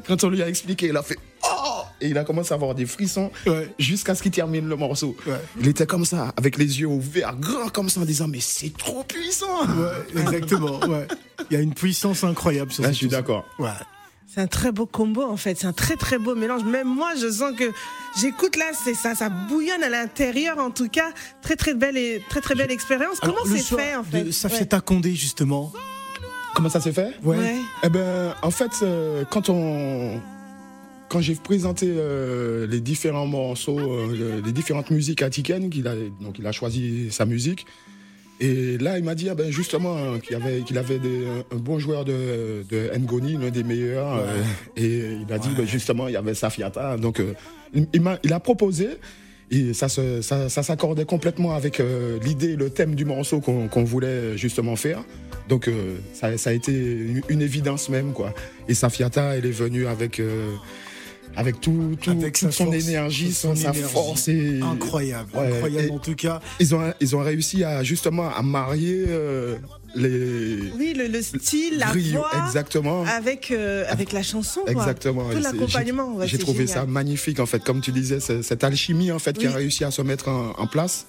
Quand 0.06 0.24
on 0.24 0.30
lui 0.30 0.42
a 0.42 0.48
expliqué, 0.48 0.86
il 0.86 0.96
a 0.96 1.02
fait 1.02 1.18
Oh 1.44 1.82
Et 2.00 2.08
il 2.08 2.18
a 2.18 2.24
commencé 2.24 2.52
à 2.52 2.56
avoir 2.56 2.74
des 2.74 2.86
frissons 2.86 3.30
jusqu'à 3.78 4.14
ce 4.14 4.22
qu'il 4.22 4.32
termine 4.32 4.68
le 4.68 4.76
morceau. 4.76 5.16
Il 5.60 5.68
était 5.68 5.86
comme 5.86 6.04
ça, 6.04 6.32
avec 6.36 6.58
les 6.58 6.80
yeux 6.80 6.86
ouverts, 6.86 7.36
grands 7.36 7.68
comme 7.68 7.88
ça, 7.88 8.00
en 8.00 8.04
disant 8.04 8.28
Mais 8.28 8.40
c'est 8.40 8.76
trop 8.76 9.04
puissant 9.04 9.66
Ouais, 9.66 10.20
exactement. 10.22 10.80
Ouais. 10.80 11.06
Il 11.50 11.54
y 11.54 11.56
a 11.56 11.62
une 11.62 11.74
puissance 11.74 12.24
incroyable 12.24 12.72
sur 12.72 12.82
Là, 12.82 12.92
je 12.92 12.96
suis 12.96 13.08
d'accord. 13.08 13.44
Ouais. 13.58 13.70
C'est 14.34 14.40
un 14.40 14.46
très 14.48 14.72
beau 14.72 14.86
combo 14.86 15.22
en 15.22 15.36
fait, 15.36 15.56
c'est 15.56 15.66
un 15.68 15.72
très 15.72 15.94
très 15.94 16.18
beau 16.18 16.34
mélange. 16.34 16.64
Même 16.64 16.88
moi, 16.88 17.12
je 17.20 17.30
sens 17.30 17.52
que 17.56 17.70
j'écoute 18.20 18.56
là, 18.56 18.64
c'est 18.72 18.94
ça, 18.94 19.14
ça 19.14 19.28
bouillonne 19.28 19.84
à 19.84 19.88
l'intérieur 19.88 20.58
en 20.58 20.70
tout 20.70 20.88
cas. 20.88 21.12
Très 21.40 21.54
très 21.54 21.74
belle 21.74 21.96
et 21.96 22.20
très 22.28 22.40
très 22.40 22.56
belle 22.56 22.72
expérience. 22.72 23.20
Comment 23.20 23.44
c'est 23.46 23.58
fait 23.58 23.94
en 23.94 24.02
de 24.02 24.06
fait? 24.06 24.32
Safiata 24.32 24.80
Condé, 24.80 25.14
justement. 25.14 25.72
Comment 26.56 26.68
ça 26.68 26.80
s'est 26.80 26.92
fait? 26.92 27.14
Ouais. 27.22 27.36
Ouais. 27.36 27.56
Eh 27.84 27.88
ben, 27.88 28.34
en 28.42 28.50
fait, 28.50 28.72
euh, 28.82 29.24
quand 29.30 29.50
on, 29.50 30.20
quand 31.14 31.20
j'ai 31.20 31.36
présenté 31.36 31.86
euh, 31.96 32.66
les 32.66 32.80
différents 32.80 33.26
morceaux, 33.28 33.78
euh, 33.78 34.42
les 34.44 34.50
différentes 34.50 34.90
musiques 34.90 35.22
Tiken, 35.30 35.70
qu'il 35.70 35.86
a, 35.86 35.94
donc 36.20 36.40
il 36.40 36.46
a 36.46 36.50
choisi 36.50 37.06
sa 37.12 37.24
musique. 37.24 37.66
Et 38.40 38.78
là, 38.78 38.98
il 38.98 39.04
m'a 39.04 39.14
dit, 39.14 39.28
ah 39.28 39.36
ben 39.36 39.48
justement, 39.52 39.96
euh, 39.96 40.18
qu'il 40.18 40.34
avait, 40.34 40.62
qu'il 40.62 40.76
avait 40.76 40.98
des- 40.98 41.24
un 41.52 41.56
bon 41.56 41.78
joueur 41.78 42.04
de, 42.04 42.64
de 42.68 42.90
Ngoni, 42.98 43.36
l'un 43.40 43.50
des 43.50 43.62
meilleurs. 43.62 44.16
euh, 44.16 44.42
et 44.76 45.18
il 45.24 45.32
a 45.32 45.38
dit, 45.38 45.50
ben, 45.56 45.64
justement, 45.68 46.08
il 46.08 46.14
y 46.14 46.16
avait 46.16 46.34
Safiata. 46.34 46.96
Donc, 46.96 47.22
il, 47.72 47.86
il 47.92 48.00
m'a, 48.00 48.18
il 48.24 48.32
a 48.32 48.40
proposé. 48.40 48.88
Et 49.52 49.72
ça, 49.72 49.88
se- 49.88 50.20
ça, 50.20 50.48
ça 50.48 50.64
s'accordait 50.64 51.04
complètement 51.04 51.54
avec 51.54 51.80
l'idée, 52.24 52.56
le 52.56 52.70
thème 52.70 52.96
du 52.96 53.04
morceau 53.04 53.38
qu'on 53.40 53.68
qu'on 53.68 53.84
voulait 53.84 54.36
justement 54.36 54.74
faire. 54.74 55.04
Donc 55.48 55.70
ça, 56.12 56.36
ça 56.38 56.50
a 56.50 56.52
été 56.54 56.72
une, 57.28 57.42
évidence 57.42 57.88
même 57.90 58.12
quoi. 58.14 58.34
Et 58.68 58.74
Safiata, 58.74 59.36
elle 59.36 59.44
est 59.46 59.50
venue 59.50 59.86
avec 59.86 60.20
avec 61.36 61.60
tout, 61.60 61.96
tout- 62.00 62.10
Avec 62.10 62.34
toute 62.34 62.50
sa 62.50 62.52
son 62.52 62.64
force, 62.72 62.88
énergie, 62.88 63.32
son 63.32 63.54
son, 63.54 63.62
sa 63.62 63.68
énergie. 63.70 63.82
force 63.92 64.28
et 64.28 64.60
Incroyable, 64.62 65.30
Ouais, 65.34 65.46
incroyable 65.52 65.88
et 65.88 65.90
en 65.90 65.98
tout 65.98 66.14
cas. 66.14 66.40
Ils 66.60 66.74
ont 66.74 66.92
ils 67.00 67.16
ont 67.16 67.20
réussi 67.20 67.64
à 67.64 67.82
justement 67.82 68.28
à 68.34 68.42
marier 68.42 69.04
euh, 69.08 69.56
les 69.94 70.58
Oui, 70.78 70.94
le, 70.96 71.06
le 71.06 71.22
style, 71.22 71.78
la 71.78 71.86
Rio, 71.86 72.18
voix, 72.20 72.30
exactement. 72.46 73.04
avec 73.04 73.50
euh, 73.50 73.84
avec 73.88 74.12
la 74.12 74.22
chanson. 74.22 74.60
quoi. 74.62 74.72
Exactement. 74.72 75.24
Tout 75.24 75.32
Et 75.32 75.34
c'est- 75.36 75.40
l'accompagnement. 75.52 76.16
J'ai 76.26 76.36
ouais, 76.36 76.38
trouvé 76.42 76.66
génial. 76.66 76.74
ça 76.82 76.86
magnifique 76.86 77.40
en 77.40 77.46
fait, 77.46 77.62
comme 77.62 77.80
tu 77.80 77.92
disais, 77.92 78.18
cette 78.20 78.64
alchimie 78.64 79.12
en 79.12 79.18
fait 79.18 79.36
qui 79.38 79.46
a 79.46 79.50
Oui. 79.50 79.56
réussi 79.56 79.84
à 79.84 79.90
se 79.90 80.02
mettre 80.02 80.28
en, 80.28 80.52
en 80.58 80.66
place. 80.66 81.06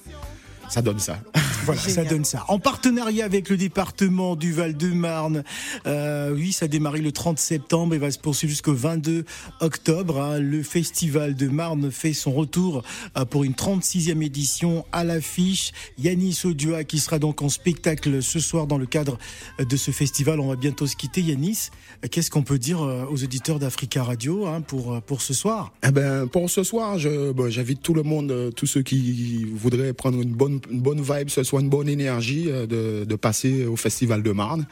Ça 0.69 0.82
donne 0.82 0.99
ça. 0.99 1.19
Voilà, 1.65 1.82
ça 1.82 2.04
donne 2.04 2.25
ça. 2.25 2.45
En 2.47 2.60
partenariat 2.60 3.25
avec 3.25 3.49
le 3.49 3.58
département 3.58 4.36
du 4.36 4.54
Val-de-Marne, 4.54 5.43
euh, 5.88 6.32
oui, 6.32 6.51
ça 6.51 6.65
a 6.65 6.67
démarré 6.67 7.01
le 7.01 7.12
30 7.12 7.39
septembre 7.39 7.95
et 7.95 7.97
va 7.97 8.12
se 8.12 8.19
poursuivre 8.19 8.51
jusqu'au 8.51 8.75
22 8.75 9.25
octobre. 9.62 10.21
hein. 10.21 10.38
Le 10.38 10.62
festival 10.62 11.34
de 11.36 11.47
Marne 11.47 11.89
fait 11.89 12.13
son 12.13 12.34
retour 12.34 12.84
euh, 13.17 13.25
pour 13.25 13.45
une 13.45 13.54
36e 13.54 14.21
édition 14.23 14.86
à 14.91 15.04
l'affiche. 15.04 15.71
Yanis 15.97 16.41
Odua 16.43 16.84
qui 16.84 16.99
sera 16.99 17.17
donc 17.17 17.41
en 17.41 17.49
spectacle 17.49 18.21
ce 18.21 18.39
soir 18.39 18.67
dans 18.67 18.78
le 18.78 18.86
cadre 18.86 19.17
de 19.58 19.78
ce 19.78 19.89
festival. 19.89 20.39
On 20.39 20.49
va 20.49 20.56
bientôt 20.58 20.86
se 20.86 20.95
quitter. 20.95 21.21
Yanis, 21.21 21.69
qu'est-ce 22.12 22.30
qu'on 22.30 22.43
peut 22.43 22.60
dire 22.60 22.84
euh, 22.84 23.06
aux 23.10 23.23
auditeurs 23.23 23.58
d'Africa 23.58 24.04
Radio 24.04 24.45
hein, 24.45 24.61
pour, 24.61 24.93
euh, 24.93 24.99
pour 24.99 25.24
ce 25.24 25.34
soir? 25.34 25.74
Eh 25.84 25.89
ben, 25.89 26.28
pour 26.28 26.47
ce 26.47 26.61
soir, 26.61 26.99
je, 26.99 27.32
bon, 27.32 27.49
j'invite 27.49 27.82
tout 27.82 27.95
le 27.95 28.03
monde, 28.03 28.51
tous 28.55 28.68
ceux 28.68 28.84
qui 28.84 29.45
voudraient 29.45 29.93
prendre 29.93 30.22
une 30.22 30.34
bonne, 30.34 30.55
une 30.70 30.82
bonne 30.82 31.01
vibe, 31.01 31.30
ce 31.30 31.43
soit 31.43 31.62
une 31.62 31.70
bonne 31.70 31.89
énergie, 31.89 32.45
euh, 32.49 32.66
de, 33.06 33.16
passer 33.16 33.66
au 33.66 33.76
Festival 33.76 34.24
de 34.24 34.32
Marne. 34.32 34.66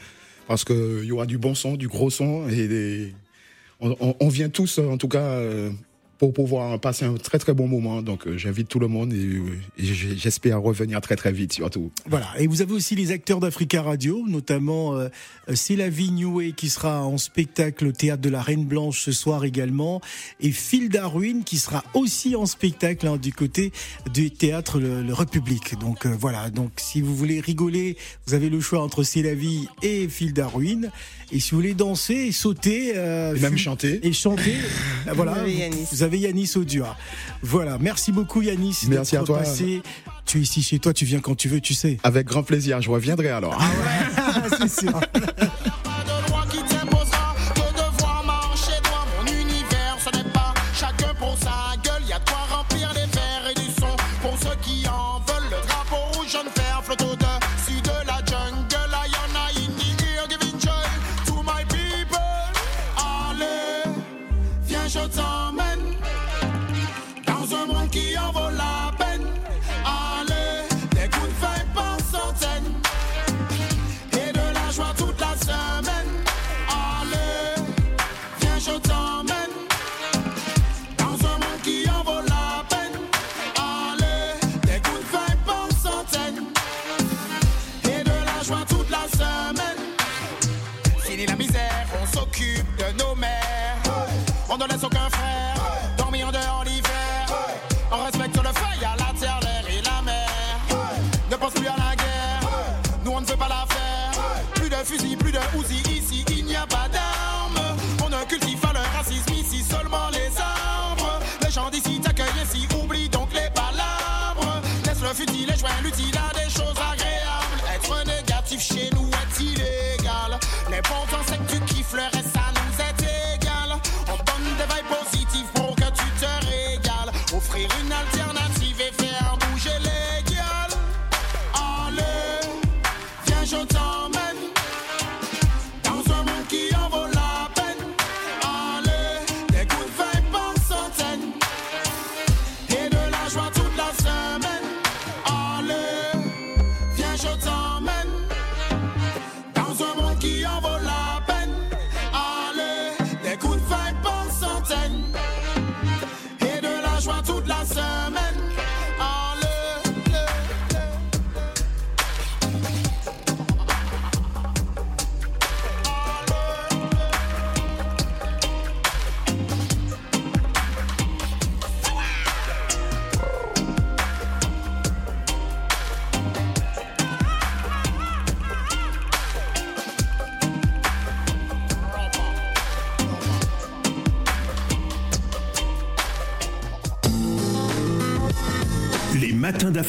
Parce 0.47 0.65
qu'il 0.65 1.03
y 1.03 1.11
aura 1.11 1.25
du 1.25 1.37
bon 1.37 1.55
son, 1.55 1.75
du 1.75 1.87
gros 1.87 2.09
son, 2.09 2.47
et 2.49 3.13
on 3.79 4.29
vient 4.29 4.49
tous, 4.49 4.79
en 4.79 4.97
tout 4.97 5.07
cas, 5.07 5.23
euh, 5.23 5.71
pour 6.23 6.33
pouvoir 6.33 6.79
passer 6.79 7.03
un 7.03 7.15
très 7.15 7.37
très 7.37 7.53
bon 7.53 7.67
moment. 7.67 8.01
Donc 8.01 8.27
euh, 8.27 8.37
j'invite 8.37 8.69
tout 8.69 8.79
le 8.79 8.87
monde 8.87 9.11
et, 9.11 9.41
j'espère 9.77 10.61
revenir 10.61 11.01
très 11.01 11.17
très 11.17 11.33
vite 11.33 11.51
surtout. 11.51 11.91
Voilà. 12.07 12.27
Et 12.39 12.47
vous 12.47 12.61
avez 12.61 12.71
aussi 12.71 12.95
les 12.95 13.11
acteurs 13.11 13.41
d'Africa 13.41 13.81
Radio, 13.81 14.23
notamment 14.25 14.95
euh, 14.95 15.09
C'est 15.53 15.75
la 15.75 15.89
vie 15.89 16.03
qui 16.55 16.69
sera 16.69 17.05
en 17.05 17.17
spectacle 17.17 17.87
au 17.87 17.91
théâtre 17.91 18.21
de 18.21 18.29
la 18.29 18.41
Reine 18.41 18.65
Blanche 18.65 19.01
ce 19.01 19.11
soir 19.11 19.43
également, 19.43 19.99
et 20.39 20.51
Phil 20.51 20.89
Darwin 20.89 21.43
qui 21.43 21.57
sera 21.57 21.83
aussi 21.93 22.35
en 22.35 22.45
spectacle 22.45 23.07
hein, 23.07 23.17
du 23.17 23.33
côté 23.33 23.71
du 24.13 24.31
théâtre 24.31 24.79
le, 24.79 25.13
République. 25.13 25.77
Donc 25.79 26.05
euh, 26.05 26.15
voilà. 26.17 26.49
Donc 26.49 26.71
si 26.77 27.01
vous 27.01 27.15
voulez 27.15 27.39
rigoler, 27.39 27.97
vous 28.27 28.33
avez 28.33 28.49
le 28.49 28.61
choix 28.61 28.81
entre 28.81 29.03
C'est 29.03 29.21
la 29.21 29.33
vie 29.33 29.67
et 29.81 30.07
Phil 30.07 30.33
Darwin. 30.33 30.91
Et 31.31 31.39
si 31.39 31.51
vous 31.51 31.57
voulez 31.57 31.73
danser 31.73 32.13
et 32.13 32.31
sauter, 32.31 32.93
euh, 32.95 33.35
et 33.35 33.39
même 33.39 33.57
chanter 33.57 33.99
et 34.03 34.13
chanter, 34.13 34.55
voilà, 35.13 35.45
vous 35.91 36.03
avez 36.03 36.12
Yanis 36.19 36.51
Audua. 36.55 36.95
Voilà, 37.41 37.77
merci 37.79 38.11
beaucoup 38.11 38.41
Yanis. 38.41 38.77
Merci 38.87 39.17
à 39.17 39.23
toi. 39.23 39.41
Tu 40.25 40.37
es 40.37 40.41
ici 40.41 40.63
chez 40.63 40.79
toi, 40.79 40.93
tu 40.93 41.05
viens 41.05 41.19
quand 41.19 41.35
tu 41.35 41.49
veux, 41.49 41.59
tu 41.59 41.73
sais. 41.73 41.97
Avec 42.03 42.27
grand 42.27 42.43
plaisir, 42.43 42.81
je 42.81 42.89
reviendrai 42.89 43.29
alors. 43.29 43.57
Ah 43.59 44.39
ouais, 44.39 44.57
c'est 44.67 44.81
sûr. 44.81 44.99